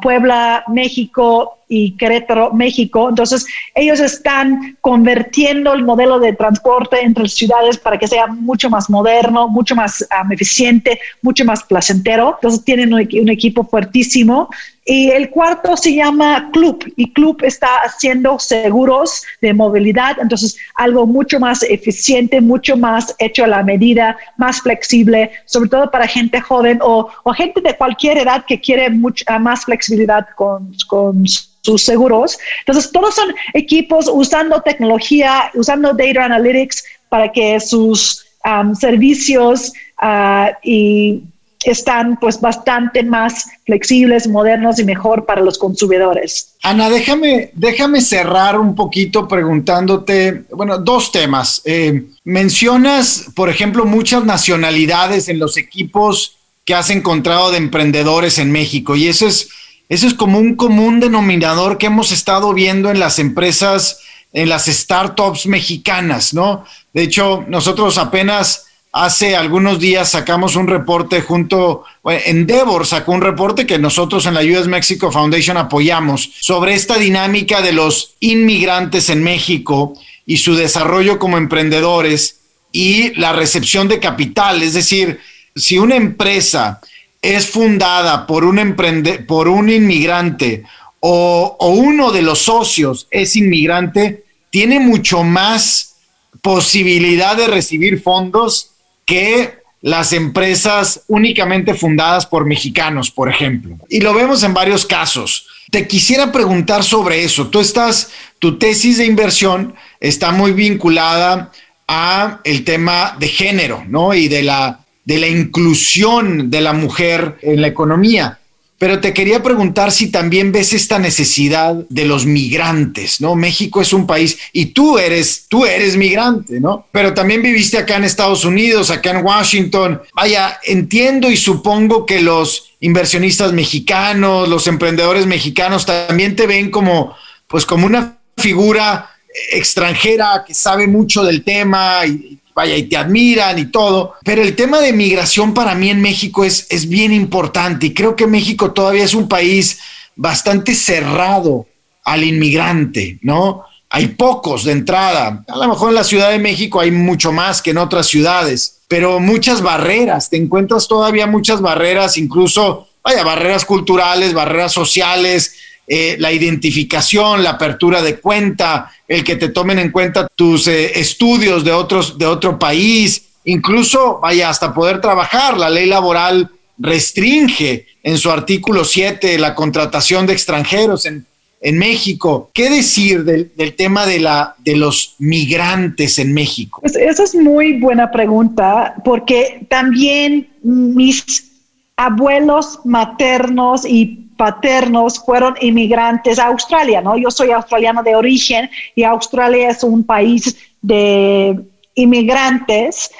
Puebla, 0.00 0.64
México 0.68 1.58
y 1.68 1.96
Querétaro, 1.96 2.52
México. 2.52 3.08
Entonces, 3.08 3.46
ellos 3.74 4.00
están 4.00 4.76
convirtiendo 4.80 5.72
el 5.72 5.84
modelo 5.84 6.18
de 6.18 6.32
transporte 6.32 7.00
entre 7.02 7.28
ciudades 7.28 7.78
para 7.78 7.98
que 7.98 8.08
sea 8.08 8.26
mucho 8.26 8.70
más 8.70 8.90
moderno, 8.90 9.48
mucho 9.48 9.74
más 9.74 10.06
eficiente, 10.30 11.00
mucho 11.22 11.44
más 11.44 11.62
placentero. 11.64 12.34
Entonces, 12.36 12.64
tienen 12.64 12.92
un, 12.92 13.00
un 13.00 13.28
equipo 13.28 13.64
fuertísimo 13.64 14.48
y 14.86 15.10
el 15.10 15.30
cuarto 15.30 15.76
se 15.76 15.94
llama 15.94 16.50
Club 16.52 16.92
y 16.96 17.12
Club 17.12 17.42
está 17.42 17.68
haciendo 17.84 18.38
seguros 18.38 19.22
de 19.40 19.52
movilidad, 19.52 20.16
entonces 20.20 20.56
algo 20.74 21.06
mucho 21.06 21.38
más 21.38 21.62
eficiente, 21.62 22.40
mucho 22.40 22.76
más 22.76 23.14
hecho 23.18 23.44
a 23.44 23.48
la 23.48 23.62
medida, 23.62 24.16
más 24.38 24.62
flexible, 24.62 25.30
sobre 25.44 25.68
todo 25.68 25.90
para 25.90 26.06
gente 26.06 26.40
joven 26.40 26.78
o, 26.82 27.10
gente 27.34 27.60
de 27.60 27.76
cualquier 27.76 28.18
edad 28.18 28.44
que 28.46 28.60
quiere 28.60 28.90
mucha 28.90 29.38
más 29.38 29.64
flexibilidad 29.64 30.26
con, 30.34 30.72
con 30.88 31.24
sus 31.26 31.84
seguros. 31.84 32.38
Entonces, 32.60 32.90
todos 32.90 33.14
son 33.14 33.32
equipos 33.54 34.10
usando 34.12 34.60
tecnología, 34.62 35.50
usando 35.54 35.92
data 35.92 36.24
analytics 36.24 36.84
para 37.08 37.30
que 37.30 37.60
sus 37.60 38.26
um, 38.44 38.74
servicios 38.74 39.72
uh, 40.02 40.52
y 40.62 41.22
están 41.64 42.18
pues 42.18 42.40
bastante 42.40 43.02
más 43.02 43.46
flexibles, 43.66 44.26
modernos 44.26 44.78
y 44.78 44.84
mejor 44.84 45.26
para 45.26 45.42
los 45.42 45.58
consumidores. 45.58 46.54
Ana, 46.62 46.88
déjame, 46.88 47.50
déjame 47.54 48.00
cerrar 48.00 48.58
un 48.58 48.74
poquito 48.74 49.28
preguntándote, 49.28 50.44
bueno, 50.52 50.78
dos 50.78 51.12
temas. 51.12 51.60
Eh, 51.64 52.06
mencionas, 52.24 53.26
por 53.34 53.50
ejemplo, 53.50 53.84
muchas 53.84 54.24
nacionalidades 54.24 55.28
en 55.28 55.38
los 55.38 55.56
equipos 55.56 56.36
que 56.64 56.74
has 56.74 56.90
encontrado 56.90 57.50
de 57.50 57.58
emprendedores 57.58 58.38
en 58.38 58.52
México 58.52 58.96
y 58.96 59.08
eso 59.08 59.26
es, 59.26 59.48
eso 59.88 60.06
es 60.06 60.14
como 60.14 60.38
un 60.38 60.56
común 60.56 61.00
denominador 61.00 61.78
que 61.78 61.86
hemos 61.86 62.12
estado 62.12 62.54
viendo 62.54 62.90
en 62.90 63.00
las 63.00 63.18
empresas, 63.18 64.00
en 64.32 64.48
las 64.48 64.66
startups 64.66 65.46
mexicanas, 65.46 66.32
¿no? 66.32 66.64
De 66.94 67.02
hecho, 67.02 67.44
nosotros 67.48 67.98
apenas 67.98 68.66
hace 68.92 69.36
algunos 69.36 69.78
días 69.78 70.10
sacamos 70.10 70.56
un 70.56 70.66
reporte 70.66 71.20
junto, 71.22 71.84
Endeavor 72.04 72.86
sacó 72.86 73.12
un 73.12 73.20
reporte 73.20 73.66
que 73.66 73.78
nosotros 73.78 74.26
en 74.26 74.34
la 74.34 74.42
US 74.42 74.66
Mexico 74.66 75.12
Foundation 75.12 75.56
apoyamos 75.56 76.30
sobre 76.40 76.74
esta 76.74 76.98
dinámica 76.98 77.62
de 77.62 77.72
los 77.72 78.14
inmigrantes 78.20 79.08
en 79.10 79.22
México 79.22 79.94
y 80.26 80.38
su 80.38 80.54
desarrollo 80.54 81.18
como 81.18 81.38
emprendedores 81.38 82.40
y 82.72 83.14
la 83.18 83.32
recepción 83.32 83.88
de 83.88 84.00
capital. 84.00 84.62
Es 84.62 84.74
decir, 84.74 85.20
si 85.54 85.78
una 85.78 85.96
empresa 85.96 86.80
es 87.22 87.48
fundada 87.48 88.26
por 88.26 88.44
un, 88.44 88.58
emprende 88.58 89.18
por 89.18 89.48
un 89.48 89.70
inmigrante 89.70 90.64
o 91.00 91.56
uno 91.74 92.10
de 92.10 92.22
los 92.22 92.40
socios 92.40 93.06
es 93.10 93.36
inmigrante, 93.36 94.24
tiene 94.50 94.80
mucho 94.80 95.22
más 95.22 95.94
posibilidad 96.42 97.36
de 97.36 97.46
recibir 97.46 98.02
fondos 98.02 98.69
que 99.10 99.58
las 99.82 100.12
empresas 100.12 101.02
únicamente 101.08 101.74
fundadas 101.74 102.26
por 102.26 102.46
mexicanos, 102.46 103.10
por 103.10 103.28
ejemplo. 103.28 103.76
Y 103.88 104.00
lo 104.00 104.14
vemos 104.14 104.44
en 104.44 104.54
varios 104.54 104.86
casos. 104.86 105.48
Te 105.72 105.88
quisiera 105.88 106.30
preguntar 106.30 106.84
sobre 106.84 107.24
eso. 107.24 107.48
Tú 107.48 107.58
estás, 107.58 108.12
tu 108.38 108.56
tesis 108.56 108.98
de 108.98 109.06
inversión 109.06 109.74
está 109.98 110.30
muy 110.30 110.52
vinculada 110.52 111.50
a 111.88 112.38
el 112.44 112.62
tema 112.62 113.16
de 113.18 113.26
género, 113.26 113.82
¿no? 113.88 114.14
Y 114.14 114.28
de 114.28 114.44
la, 114.44 114.78
de 115.04 115.18
la 115.18 115.26
inclusión 115.26 116.50
de 116.50 116.60
la 116.60 116.72
mujer 116.72 117.38
en 117.42 117.60
la 117.60 117.66
economía. 117.66 118.38
Pero 118.80 118.98
te 118.98 119.12
quería 119.12 119.42
preguntar 119.42 119.92
si 119.92 120.10
también 120.10 120.52
ves 120.52 120.72
esta 120.72 120.98
necesidad 120.98 121.74
de 121.90 122.06
los 122.06 122.24
migrantes, 122.24 123.20
¿no? 123.20 123.34
México 123.34 123.82
es 123.82 123.92
un 123.92 124.06
país 124.06 124.38
y 124.54 124.66
tú 124.72 124.96
eres, 124.96 125.44
tú 125.50 125.66
eres 125.66 125.98
migrante, 125.98 126.60
¿no? 126.60 126.86
Pero 126.90 127.12
también 127.12 127.42
viviste 127.42 127.76
acá 127.76 127.96
en 127.96 128.04
Estados 128.04 128.46
Unidos, 128.46 128.90
acá 128.90 129.10
en 129.10 129.22
Washington. 129.22 130.00
Vaya, 130.14 130.58
entiendo 130.64 131.30
y 131.30 131.36
supongo 131.36 132.06
que 132.06 132.22
los 132.22 132.72
inversionistas 132.80 133.52
mexicanos, 133.52 134.48
los 134.48 134.66
emprendedores 134.66 135.26
mexicanos 135.26 135.84
también 135.84 136.34
te 136.34 136.46
ven 136.46 136.70
como, 136.70 137.14
pues 137.48 137.66
como 137.66 137.84
una 137.84 138.16
figura 138.38 139.10
extranjera 139.52 140.42
que 140.46 140.54
sabe 140.54 140.86
mucho 140.86 141.22
del 141.22 141.44
tema 141.44 142.06
y, 142.06 142.38
vaya, 142.54 142.76
y 142.76 142.84
te 142.84 142.96
admiran 142.96 143.58
y 143.58 143.66
todo. 143.66 144.14
Pero 144.24 144.42
el 144.42 144.56
tema 144.56 144.80
de 144.80 144.92
migración 144.92 145.54
para 145.54 145.74
mí 145.74 145.90
en 145.90 146.00
México 146.00 146.44
es, 146.44 146.66
es 146.70 146.88
bien 146.88 147.12
importante 147.12 147.86
y 147.86 147.94
creo 147.94 148.16
que 148.16 148.26
México 148.26 148.72
todavía 148.72 149.04
es 149.04 149.14
un 149.14 149.28
país 149.28 149.78
bastante 150.16 150.74
cerrado 150.74 151.66
al 152.04 152.24
inmigrante, 152.24 153.18
¿no? 153.22 153.64
Hay 153.88 154.08
pocos 154.08 154.64
de 154.64 154.72
entrada. 154.72 155.44
A 155.48 155.56
lo 155.56 155.68
mejor 155.68 155.88
en 155.88 155.96
la 155.96 156.04
Ciudad 156.04 156.30
de 156.30 156.38
México 156.38 156.80
hay 156.80 156.90
mucho 156.90 157.32
más 157.32 157.60
que 157.60 157.70
en 157.70 157.78
otras 157.78 158.06
ciudades, 158.06 158.80
pero 158.86 159.18
muchas 159.18 159.62
barreras. 159.62 160.30
Te 160.30 160.36
encuentras 160.36 160.86
todavía 160.86 161.26
muchas 161.26 161.60
barreras, 161.60 162.16
incluso, 162.16 162.88
vaya, 163.02 163.24
barreras 163.24 163.64
culturales, 163.64 164.32
barreras 164.32 164.72
sociales, 164.72 165.54
eh, 165.92 166.14
la 166.20 166.30
identificación, 166.30 167.42
la 167.42 167.50
apertura 167.50 168.00
de 168.00 168.20
cuenta, 168.20 168.92
el 169.08 169.24
que 169.24 169.34
te 169.34 169.48
tomen 169.48 169.80
en 169.80 169.90
cuenta 169.90 170.28
tus 170.36 170.68
eh, 170.68 171.00
estudios 171.00 171.64
de 171.64 171.72
otros 171.72 172.16
de 172.16 172.26
otro 172.26 172.60
país, 172.60 173.30
incluso 173.44 174.20
vaya 174.20 174.50
hasta 174.50 174.72
poder 174.72 175.00
trabajar. 175.00 175.58
La 175.58 175.68
ley 175.68 175.86
laboral 175.86 176.48
restringe 176.78 177.88
en 178.04 178.18
su 178.18 178.30
artículo 178.30 178.84
7 178.84 179.36
la 179.40 179.56
contratación 179.56 180.28
de 180.28 180.32
extranjeros 180.34 181.06
en, 181.06 181.26
en 181.60 181.76
México. 181.76 182.52
¿Qué 182.54 182.70
decir 182.70 183.24
del, 183.24 183.50
del, 183.56 183.74
tema 183.74 184.06
de, 184.06 184.20
la, 184.20 184.54
de 184.58 184.76
los 184.76 185.16
migrantes 185.18 186.20
en 186.20 186.32
México? 186.32 186.82
Pues 186.82 186.94
esa 186.94 187.24
es 187.24 187.34
muy 187.34 187.80
buena 187.80 188.12
pregunta, 188.12 188.94
porque 189.04 189.66
también 189.68 190.50
mis 190.62 191.50
abuelos 191.96 192.78
maternos 192.84 193.84
y 193.84 194.29
paternos 194.40 195.22
fueron 195.22 195.54
inmigrantes 195.60 196.38
a 196.38 196.46
Australia, 196.46 197.02
¿no? 197.02 197.14
Yo 197.18 197.30
soy 197.30 197.50
australiano 197.50 198.02
de 198.02 198.16
origen 198.16 198.70
y 198.94 199.02
Australia 199.02 199.68
es 199.68 199.84
un 199.84 200.02
país 200.02 200.56
de 200.80 201.60
inmigrantes. 201.94 203.10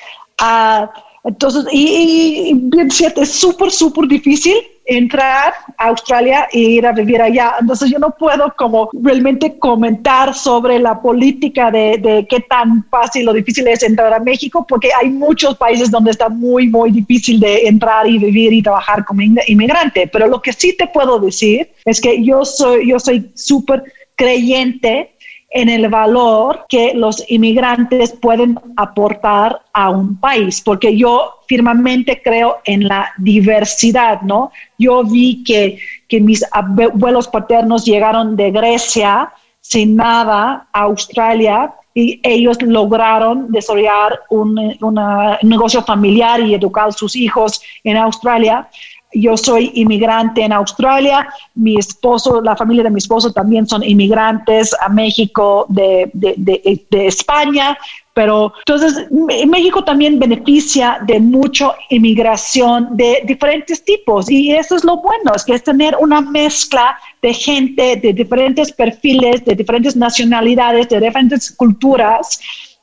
Uh, 0.40 0.87
entonces, 1.22 1.66
y, 1.70 2.52
y, 2.52 2.80
es 2.80 3.30
súper, 3.30 3.70
súper 3.70 4.09
difícil 4.09 4.54
entrar 4.87 5.54
a 5.76 5.88
Australia 5.88 6.48
e 6.50 6.59
ir 6.59 6.87
a 6.87 6.92
vivir 6.92 7.20
allá. 7.20 7.54
Entonces 7.61 7.90
yo 7.90 7.98
no 7.98 8.11
puedo 8.18 8.52
como 8.56 8.88
realmente 8.92 9.59
comentar 9.59 10.35
sobre 10.35 10.78
la 10.78 11.00
política 11.00 11.70
de, 11.70 11.98
de, 11.98 12.26
qué 12.28 12.40
tan 12.40 12.85
fácil 12.90 13.28
o 13.28 13.33
difícil 13.33 13.68
es 13.68 13.83
entrar 13.83 14.12
a 14.12 14.18
México, 14.18 14.66
porque 14.68 14.88
hay 14.98 15.11
muchos 15.11 15.56
países 15.59 15.90
donde 15.90 16.11
está 16.11 16.28
muy, 16.28 16.68
muy 16.68 16.90
difícil 16.90 17.38
de 17.38 17.68
entrar 17.68 18.09
y 18.09 18.18
vivir 18.18 18.52
y 18.52 18.62
trabajar 18.62 19.04
como 19.04 19.22
inmigrante. 19.22 20.09
Pero 20.09 20.26
lo 20.26 20.40
que 20.40 20.52
sí 20.52 20.74
te 20.76 20.87
puedo 20.87 21.20
decir 21.20 21.70
es 21.85 22.00
que 22.00 22.24
yo 22.24 22.44
soy, 22.44 22.88
yo 22.88 22.98
soy 22.98 23.30
súper 23.35 23.85
creyente 24.16 25.12
en 25.51 25.69
el 25.69 25.89
valor 25.89 26.65
que 26.69 26.95
los 26.95 27.25
inmigrantes 27.29 28.13
pueden 28.13 28.59
aportar 28.77 29.63
a 29.73 29.91
un 29.91 30.17
país, 30.19 30.61
porque 30.61 30.97
yo 30.97 31.41
firmemente 31.49 32.23
creo 32.23 32.59
en 32.65 32.87
la 32.87 33.11
diversidad, 33.19 34.23
¿no? 34.23 34.53
Yo 34.79 35.03
vi 35.03 35.43
que, 35.43 35.79
que 36.09 36.21
mis 36.21 36.45
abuelos 36.53 37.27
paternos 37.27 37.85
llegaron 37.85 38.37
de 38.37 38.53
Grecia 38.53 39.33
sin 39.61 39.97
nada 39.97 40.69
a 40.73 40.83
Australia 40.83 41.75
y 41.93 42.21
ellos 42.23 42.63
lograron 42.63 43.51
desarrollar 43.51 44.21
un, 44.31 44.77
un 44.81 45.01
negocio 45.43 45.83
familiar 45.83 46.41
y 46.41 46.55
educar 46.55 46.89
a 46.89 46.93
sus 46.93 47.17
hijos 47.17 47.61
en 47.83 47.97
Australia 47.97 48.69
yo 49.12 49.37
soy 49.37 49.73
inmigrante 49.75 50.42
en 50.42 50.53
Australia, 50.53 51.29
mi 51.55 51.77
esposo, 51.77 52.40
la 52.40 52.57
familia 52.57 52.85
de 52.85 52.90
mi 52.90 52.99
esposo 52.99 53.33
también 53.33 53.66
son 53.66 53.83
inmigrantes 53.83 54.75
a 54.81 54.88
México 54.88 55.66
de, 55.68 56.11
de, 56.12 56.35
de, 56.37 56.87
de 56.90 57.07
España, 57.07 57.77
pero 58.12 58.53
entonces 58.59 59.07
México 59.11 59.85
también 59.85 60.18
beneficia 60.18 60.99
de 61.07 61.20
mucha 61.20 61.73
inmigración 61.90 62.88
de 62.96 63.23
diferentes 63.25 63.85
tipos 63.85 64.31
y 64.31 64.53
eso 64.53 64.77
es 64.77 64.85
lo 64.85 64.96
bueno, 64.99 65.33
es 65.35 65.44
que 65.44 65.55
es 65.55 65.62
tener 65.62 65.96
una 65.99 66.20
mezcla 66.20 66.99
de 67.23 67.33
gente 67.33 67.96
de 67.96 68.12
diferentes 68.12 68.73
perfiles, 68.73 69.44
de 69.44 69.55
diferentes 69.55 69.96
nacionalidades, 69.96 70.88
de 70.88 71.01
diferentes 71.01 71.51
culturas 71.53 72.40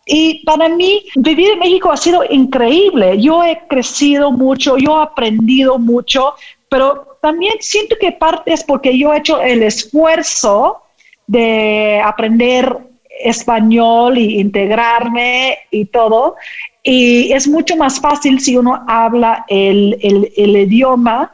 y 0.08 0.46
para 0.46 0.70
mí, 0.70 1.04
vivir 1.16 1.52
en 1.52 1.60
México 1.60 1.92
ha 1.92 1.98
sido 1.98 2.24
increíble. 2.30 3.22
Yo 3.22 3.44
he 3.44 3.60
crecido 3.68 4.32
mucho, 4.32 4.78
yo 4.78 5.00
he 5.00 5.04
aprendido 5.04 5.78
mucho, 5.78 6.34
pero 6.70 7.18
también 7.22 7.56
siento 7.60 7.98
que 8.00 8.14
parte 8.14 8.54
es 8.54 8.64
porque 8.64 8.98
yo 8.98 9.14
he 9.14 9.18
hecho 9.18 9.42
el 9.42 9.64
esfuerzo 9.64 10.82
de 11.28 12.02
aprender 12.04 12.78
español 13.20 14.18
y 14.18 14.40
integrarme 14.40 15.58
y 15.72 15.86
todo. 15.86 16.36
Y 16.82 17.34
es 17.34 17.46
mucho 17.46 17.76
más 17.76 18.00
fácil 18.00 18.40
si 18.40 18.56
uno 18.56 18.86
habla 18.88 19.46
el, 19.50 19.98
el, 20.38 20.56
idioma. 20.56 21.34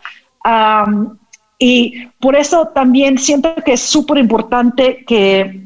Y 1.60 2.08
por 2.20 2.36
eso 2.36 2.70
también 2.70 3.20
siento 3.20 3.54
que 3.64 3.74
es 3.74 3.82
súper 3.82 4.18
importante 4.18 5.06
que 5.06 5.64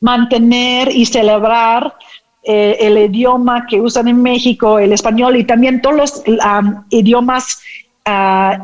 mantener 0.00 0.90
y 0.94 1.04
celebrar 1.06 1.94
eh, 2.42 2.76
el 2.80 2.98
idioma 2.98 3.66
que 3.66 3.80
usan 3.80 4.08
en 4.08 4.22
México, 4.22 4.78
el 4.78 4.92
español 4.92 5.36
y 5.36 5.44
también 5.44 5.82
todos 5.82 5.96
los 5.96 6.22
idiomas 6.88 7.60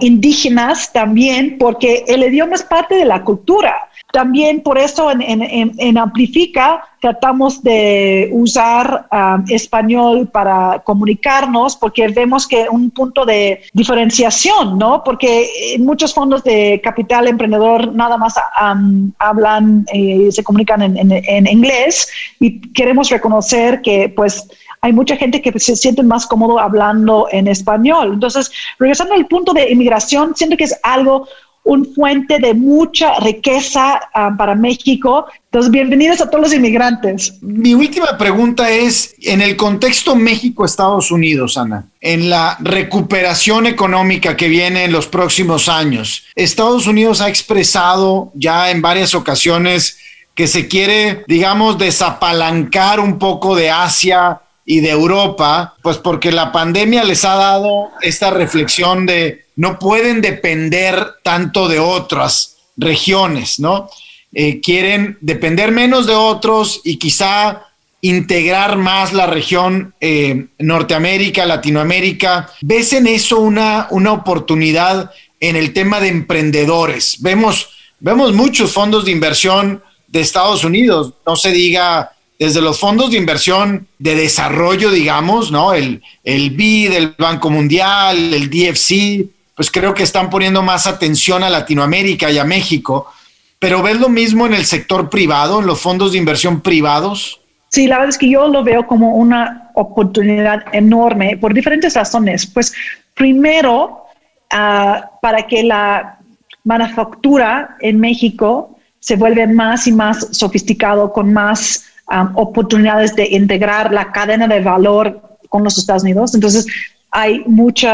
indígenas 0.00 0.92
también, 0.92 1.56
porque 1.58 2.04
el 2.08 2.22
idioma 2.22 2.54
es 2.54 2.62
parte 2.62 2.94
de 2.94 3.04
la 3.04 3.22
cultura. 3.22 3.88
También 4.12 4.62
por 4.62 4.78
eso 4.78 5.10
en, 5.10 5.98
Amplifica 5.98 6.84
tratamos 7.00 7.62
de 7.62 8.30
usar 8.32 9.06
um, 9.12 9.44
español 9.48 10.28
para 10.28 10.78
comunicarnos 10.84 11.76
porque 11.76 12.08
vemos 12.08 12.46
que 12.46 12.66
un 12.70 12.90
punto 12.90 13.26
de 13.26 13.62
diferenciación, 13.72 14.78
¿no? 14.78 15.02
Porque 15.04 15.76
muchos 15.80 16.14
fondos 16.14 16.42
de 16.44 16.80
capital 16.82 17.28
emprendedor 17.28 17.92
nada 17.92 18.16
más 18.16 18.36
um, 18.62 19.10
hablan 19.18 19.84
y 19.92 20.30
se 20.32 20.42
comunican 20.42 20.82
en 20.82 21.46
inglés 21.46 22.08
y 22.40 22.60
queremos 22.72 23.10
reconocer 23.10 23.82
que 23.82 24.08
pues 24.08 24.48
hay 24.86 24.92
mucha 24.92 25.16
gente 25.16 25.42
que 25.42 25.58
se 25.58 25.74
siente 25.74 26.02
más 26.04 26.26
cómodo 26.26 26.60
hablando 26.60 27.26
en 27.32 27.48
español. 27.48 28.12
Entonces, 28.14 28.52
regresando 28.78 29.14
al 29.14 29.26
punto 29.26 29.52
de 29.52 29.70
inmigración, 29.70 30.34
siento 30.36 30.56
que 30.56 30.64
es 30.64 30.78
algo 30.84 31.26
un 31.64 31.92
fuente 31.92 32.38
de 32.38 32.54
mucha 32.54 33.18
riqueza 33.18 34.00
uh, 34.14 34.36
para 34.36 34.54
México. 34.54 35.26
Entonces, 35.46 35.72
bienvenidos 35.72 36.20
a 36.20 36.30
todos 36.30 36.44
los 36.44 36.54
inmigrantes. 36.54 37.34
Mi 37.40 37.74
última 37.74 38.16
pregunta 38.16 38.70
es, 38.70 39.16
en 39.20 39.42
el 39.42 39.56
contexto 39.56 40.14
México-Estados 40.14 41.10
Unidos, 41.10 41.58
Ana, 41.58 41.86
en 42.00 42.30
la 42.30 42.56
recuperación 42.60 43.66
económica 43.66 44.36
que 44.36 44.46
viene 44.46 44.84
en 44.84 44.92
los 44.92 45.08
próximos 45.08 45.68
años, 45.68 46.26
Estados 46.36 46.86
Unidos 46.86 47.20
ha 47.20 47.28
expresado 47.28 48.30
ya 48.34 48.70
en 48.70 48.80
varias 48.80 49.16
ocasiones 49.16 49.98
que 50.36 50.46
se 50.46 50.68
quiere, 50.68 51.24
digamos, 51.26 51.78
desapalancar 51.78 53.00
un 53.00 53.18
poco 53.18 53.56
de 53.56 53.70
Asia 53.70 54.42
y 54.66 54.80
de 54.80 54.90
Europa, 54.90 55.76
pues 55.80 55.96
porque 55.96 56.32
la 56.32 56.50
pandemia 56.50 57.04
les 57.04 57.24
ha 57.24 57.36
dado 57.36 57.90
esta 58.02 58.30
reflexión 58.30 59.06
de 59.06 59.46
no 59.54 59.78
pueden 59.78 60.20
depender 60.20 61.14
tanto 61.22 61.68
de 61.68 61.78
otras 61.78 62.56
regiones, 62.76 63.60
¿no? 63.60 63.88
Eh, 64.34 64.60
quieren 64.60 65.16
depender 65.20 65.70
menos 65.70 66.06
de 66.06 66.14
otros 66.14 66.80
y 66.84 66.98
quizá 66.98 67.62
integrar 68.00 68.76
más 68.76 69.12
la 69.12 69.26
región 69.26 69.94
eh, 70.00 70.48
Norteamérica, 70.58 71.46
Latinoamérica. 71.46 72.50
¿Ves 72.60 72.92
en 72.92 73.06
eso 73.06 73.38
una, 73.38 73.86
una 73.90 74.12
oportunidad 74.12 75.10
en 75.40 75.56
el 75.56 75.72
tema 75.72 76.00
de 76.00 76.08
emprendedores? 76.08 77.16
Vemos, 77.20 77.68
vemos 78.00 78.34
muchos 78.34 78.72
fondos 78.72 79.04
de 79.04 79.12
inversión 79.12 79.82
de 80.08 80.20
Estados 80.20 80.64
Unidos, 80.64 81.14
no 81.24 81.36
se 81.36 81.50
diga 81.50 82.12
desde 82.38 82.60
los 82.60 82.78
fondos 82.78 83.10
de 83.10 83.16
inversión 83.16 83.86
de 83.98 84.14
desarrollo, 84.14 84.90
digamos, 84.90 85.50
¿no? 85.50 85.72
El, 85.72 86.02
el 86.24 86.50
BID, 86.50 86.92
el 86.92 87.14
Banco 87.18 87.50
Mundial, 87.50 88.34
el 88.34 88.50
DFC, 88.50 89.26
pues 89.54 89.70
creo 89.70 89.94
que 89.94 90.02
están 90.02 90.28
poniendo 90.28 90.62
más 90.62 90.86
atención 90.86 91.42
a 91.42 91.50
Latinoamérica 91.50 92.30
y 92.30 92.38
a 92.38 92.44
México. 92.44 93.10
Pero 93.58 93.82
¿ves 93.82 93.98
lo 93.98 94.10
mismo 94.10 94.46
en 94.46 94.52
el 94.52 94.66
sector 94.66 95.08
privado, 95.08 95.60
en 95.60 95.66
los 95.66 95.80
fondos 95.80 96.12
de 96.12 96.18
inversión 96.18 96.60
privados? 96.60 97.40
Sí, 97.68 97.86
la 97.86 97.96
verdad 97.96 98.10
es 98.10 98.18
que 98.18 98.30
yo 98.30 98.48
lo 98.48 98.62
veo 98.62 98.86
como 98.86 99.16
una 99.16 99.70
oportunidad 99.74 100.64
enorme 100.72 101.36
por 101.38 101.54
diferentes 101.54 101.94
razones. 101.94 102.46
Pues 102.46 102.72
primero, 103.14 104.04
ah, 104.50 105.10
para 105.22 105.46
que 105.46 105.62
la 105.62 106.18
manufactura 106.64 107.76
en 107.80 107.98
México 107.98 108.78
se 109.00 109.16
vuelve 109.16 109.46
más 109.46 109.86
y 109.86 109.92
más 109.92 110.36
sofisticado, 110.36 111.12
con 111.12 111.32
más 111.32 111.84
um, 112.10 112.30
oportunidades 112.34 113.14
de 113.14 113.28
integrar 113.28 113.92
la 113.92 114.12
cadena 114.12 114.46
de 114.46 114.60
valor 114.60 115.20
con 115.48 115.64
los 115.64 115.78
Estados 115.78 116.02
Unidos. 116.02 116.34
Entonces, 116.34 116.66
hay 117.10 117.42
mucho 117.46 117.88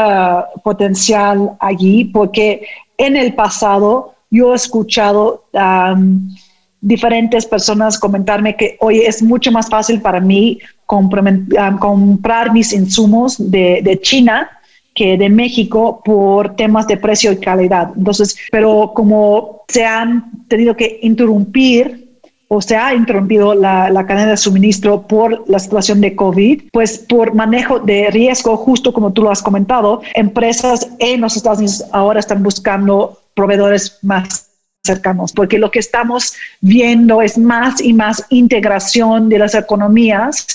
potencial 0.63 1.51
allí 1.59 2.05
porque 2.05 2.67
en 2.97 3.15
el 3.15 3.33
pasado 3.33 4.15
yo 4.29 4.53
he 4.53 4.55
escuchado 4.55 5.45
um, 5.53 6.29
diferentes 6.81 7.45
personas 7.45 7.97
comentarme 7.97 8.57
que 8.57 8.77
hoy 8.81 8.99
es 8.99 9.23
mucho 9.23 9.51
más 9.51 9.69
fácil 9.69 10.01
para 10.01 10.19
mí 10.19 10.59
um, 10.87 11.77
comprar 11.79 12.51
mis 12.51 12.73
insumos 12.73 13.37
de, 13.51 13.81
de 13.83 13.99
China 14.01 14.49
que 14.93 15.17
de 15.17 15.29
México 15.29 16.01
por 16.03 16.55
temas 16.55 16.85
de 16.87 16.97
precio 16.97 17.31
y 17.31 17.37
calidad. 17.37 17.89
Entonces, 17.95 18.37
pero 18.51 18.91
como 18.93 19.63
se 19.67 19.85
han 19.85 20.45
tenido 20.47 20.75
que 20.75 20.99
interrumpir 21.01 22.12
o 22.47 22.61
se 22.61 22.75
ha 22.75 22.93
interrumpido 22.93 23.53
la, 23.53 24.05
cadena 24.07 24.31
de 24.31 24.37
suministro 24.37 25.07
por 25.07 25.49
la 25.49 25.59
situación 25.59 26.01
de 26.01 26.15
COVID, 26.15 26.63
pues 26.71 26.99
por 26.99 27.33
manejo 27.33 27.79
de 27.79 28.09
riesgo, 28.11 28.57
justo 28.57 28.93
como 28.93 29.11
tú 29.11 29.23
lo 29.23 29.31
has 29.31 29.41
comentado, 29.41 30.01
empresas 30.13 30.87
en 30.99 31.21
los 31.21 31.35
Estados 31.35 31.59
Unidos 31.59 31.85
ahora 31.91 32.19
están 32.19 32.43
buscando 32.43 33.19
proveedores 33.33 33.97
más 34.03 34.51
cercanos, 34.83 35.31
porque 35.31 35.57
lo 35.57 35.71
que 35.71 35.79
estamos 35.79 36.33
viendo 36.61 37.21
es 37.21 37.37
más 37.37 37.81
y 37.81 37.93
más 37.93 38.25
integración 38.29 39.29
de 39.29 39.39
las 39.39 39.55
economías 39.55 40.45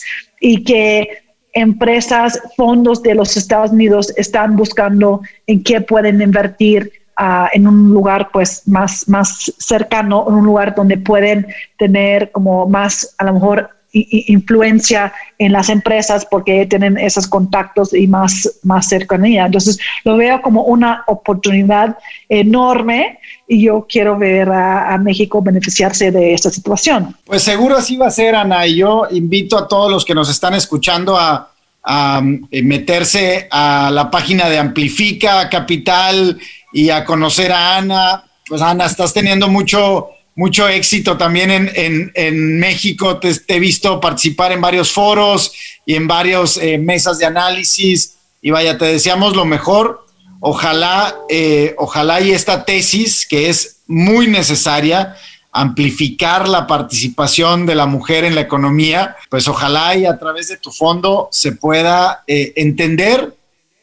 y 0.40 0.62
que 0.62 1.24
empresas, 1.54 2.40
fondos 2.56 3.02
de 3.02 3.14
los 3.14 3.36
Estados 3.36 3.70
Unidos 3.70 4.12
están 4.16 4.54
buscando 4.54 5.22
en 5.46 5.62
qué 5.62 5.80
pueden 5.80 6.20
invertir 6.20 6.92
uh, 7.18 7.46
en 7.52 7.66
un 7.66 7.90
lugar 7.90 8.30
pues 8.32 8.62
más, 8.66 9.08
más 9.08 9.52
cercano, 9.58 10.26
en 10.28 10.34
un 10.34 10.44
lugar 10.44 10.74
donde 10.74 10.96
pueden 10.96 11.46
tener 11.78 12.30
como 12.30 12.68
más, 12.68 13.14
a 13.18 13.24
lo 13.24 13.34
mejor, 13.34 13.70
influencia 13.90 15.12
en 15.38 15.52
las 15.52 15.70
empresas 15.70 16.26
porque 16.30 16.66
tienen 16.66 16.98
esos 16.98 17.26
contactos 17.26 17.94
y 17.94 18.06
más, 18.06 18.58
más 18.62 18.88
cercanía. 18.88 19.46
Entonces, 19.46 19.78
lo 20.04 20.16
veo 20.16 20.42
como 20.42 20.64
una 20.64 21.04
oportunidad 21.06 21.96
enorme 22.28 23.18
y 23.46 23.62
yo 23.62 23.86
quiero 23.88 24.18
ver 24.18 24.50
a, 24.50 24.92
a, 24.92 24.98
México 24.98 25.40
beneficiarse 25.40 26.10
de 26.10 26.34
esta 26.34 26.50
situación. 26.50 27.16
Pues 27.24 27.42
seguro 27.42 27.78
así 27.78 27.96
va 27.96 28.08
a 28.08 28.10
ser, 28.10 28.34
Ana, 28.34 28.66
y 28.66 28.76
yo 28.76 29.06
invito 29.10 29.56
a 29.56 29.66
todos 29.66 29.90
los 29.90 30.04
que 30.04 30.14
nos 30.14 30.28
están 30.28 30.52
escuchando 30.52 31.16
a, 31.16 31.50
a 31.82 32.22
eh, 32.50 32.62
meterse 32.62 33.48
a 33.50 33.90
la 33.90 34.10
página 34.10 34.50
de 34.50 34.58
Amplifica 34.58 35.48
Capital 35.48 36.38
y 36.72 36.90
a 36.90 37.04
conocer 37.04 37.52
a 37.52 37.76
Ana. 37.76 38.24
Pues 38.46 38.62
Ana, 38.62 38.86
estás 38.86 39.12
teniendo 39.12 39.48
mucho, 39.48 40.08
mucho 40.34 40.68
éxito 40.68 41.16
también 41.16 41.50
en, 41.50 41.70
en, 41.74 42.12
en 42.14 42.58
México. 42.58 43.18
Te, 43.18 43.34
te, 43.34 43.56
he 43.56 43.60
visto 43.60 44.00
participar 44.00 44.52
en 44.52 44.60
varios 44.60 44.90
foros 44.90 45.52
y 45.84 45.94
en 45.94 46.06
varias 46.06 46.56
eh, 46.56 46.78
mesas 46.78 47.18
de 47.18 47.26
análisis. 47.26 48.16
Y 48.40 48.50
vaya, 48.50 48.78
te 48.78 48.86
deseamos 48.86 49.34
lo 49.36 49.44
mejor. 49.44 50.06
Ojalá, 50.40 51.16
eh, 51.28 51.74
ojalá 51.78 52.20
y 52.20 52.30
esta 52.32 52.64
tesis, 52.64 53.26
que 53.26 53.48
es 53.48 53.80
muy 53.88 54.28
necesaria, 54.28 55.16
amplificar 55.50 56.48
la 56.48 56.66
participación 56.66 57.66
de 57.66 57.74
la 57.74 57.86
mujer 57.86 58.24
en 58.24 58.34
la 58.34 58.42
economía, 58.42 59.16
pues 59.30 59.48
ojalá 59.48 59.96
y 59.96 60.06
a 60.06 60.18
través 60.18 60.48
de 60.48 60.58
tu 60.58 60.70
fondo 60.70 61.28
se 61.32 61.52
pueda 61.52 62.22
eh, 62.26 62.52
entender 62.56 63.34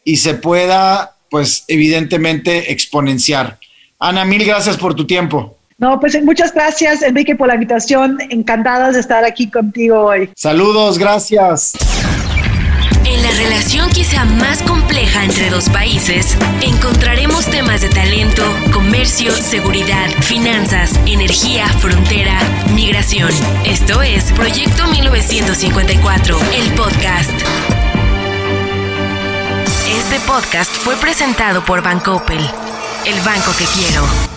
y 0.04 0.18
se 0.18 0.36
pueda, 0.36 1.15
pues 1.30 1.64
evidentemente, 1.68 2.72
exponenciar. 2.72 3.58
Ana, 4.00 4.26
mil 4.26 4.44
gracias 4.46 4.78
por 4.78 4.94
tu 4.94 5.06
tiempo. 5.06 5.58
No, 5.78 6.00
pues 6.00 6.22
muchas 6.24 6.54
gracias, 6.54 7.02
Enrique, 7.02 7.36
por 7.36 7.48
la 7.48 7.56
invitación. 7.56 8.18
Encantadas 8.30 8.94
de 8.94 9.02
estar 9.02 9.26
aquí 9.26 9.50
contigo 9.50 10.06
hoy. 10.06 10.30
Saludos, 10.36 10.98
gracias. 10.98 11.74
En 13.06 13.22
la 13.22 13.32
relación 13.32 13.90
quizá 13.90 14.26
más 14.26 14.64
compleja 14.64 15.24
entre 15.26 15.50
dos 15.52 15.70
países, 15.70 16.36
encontraremos 16.62 17.46
temas 17.46 17.82
de 17.82 17.90
talento, 17.90 18.42
comercio, 18.74 19.32
seguridad, 19.32 20.10
finanzas, 20.22 21.00
energía, 21.06 21.68
frontera, 21.68 22.40
migración. 22.74 23.30
Esto 23.64 24.02
es 24.02 24.32
Proyecto 24.32 24.88
1954, 24.88 26.40
el 26.56 26.74
podcast. 26.74 27.75
Este 30.06 30.20
podcast 30.20 30.72
fue 30.72 30.96
presentado 30.98 31.66
por 31.66 31.82
Bancoppel, 31.82 32.48
el 33.08 33.22
banco 33.22 33.52
que 33.58 33.66
quiero. 33.66 34.35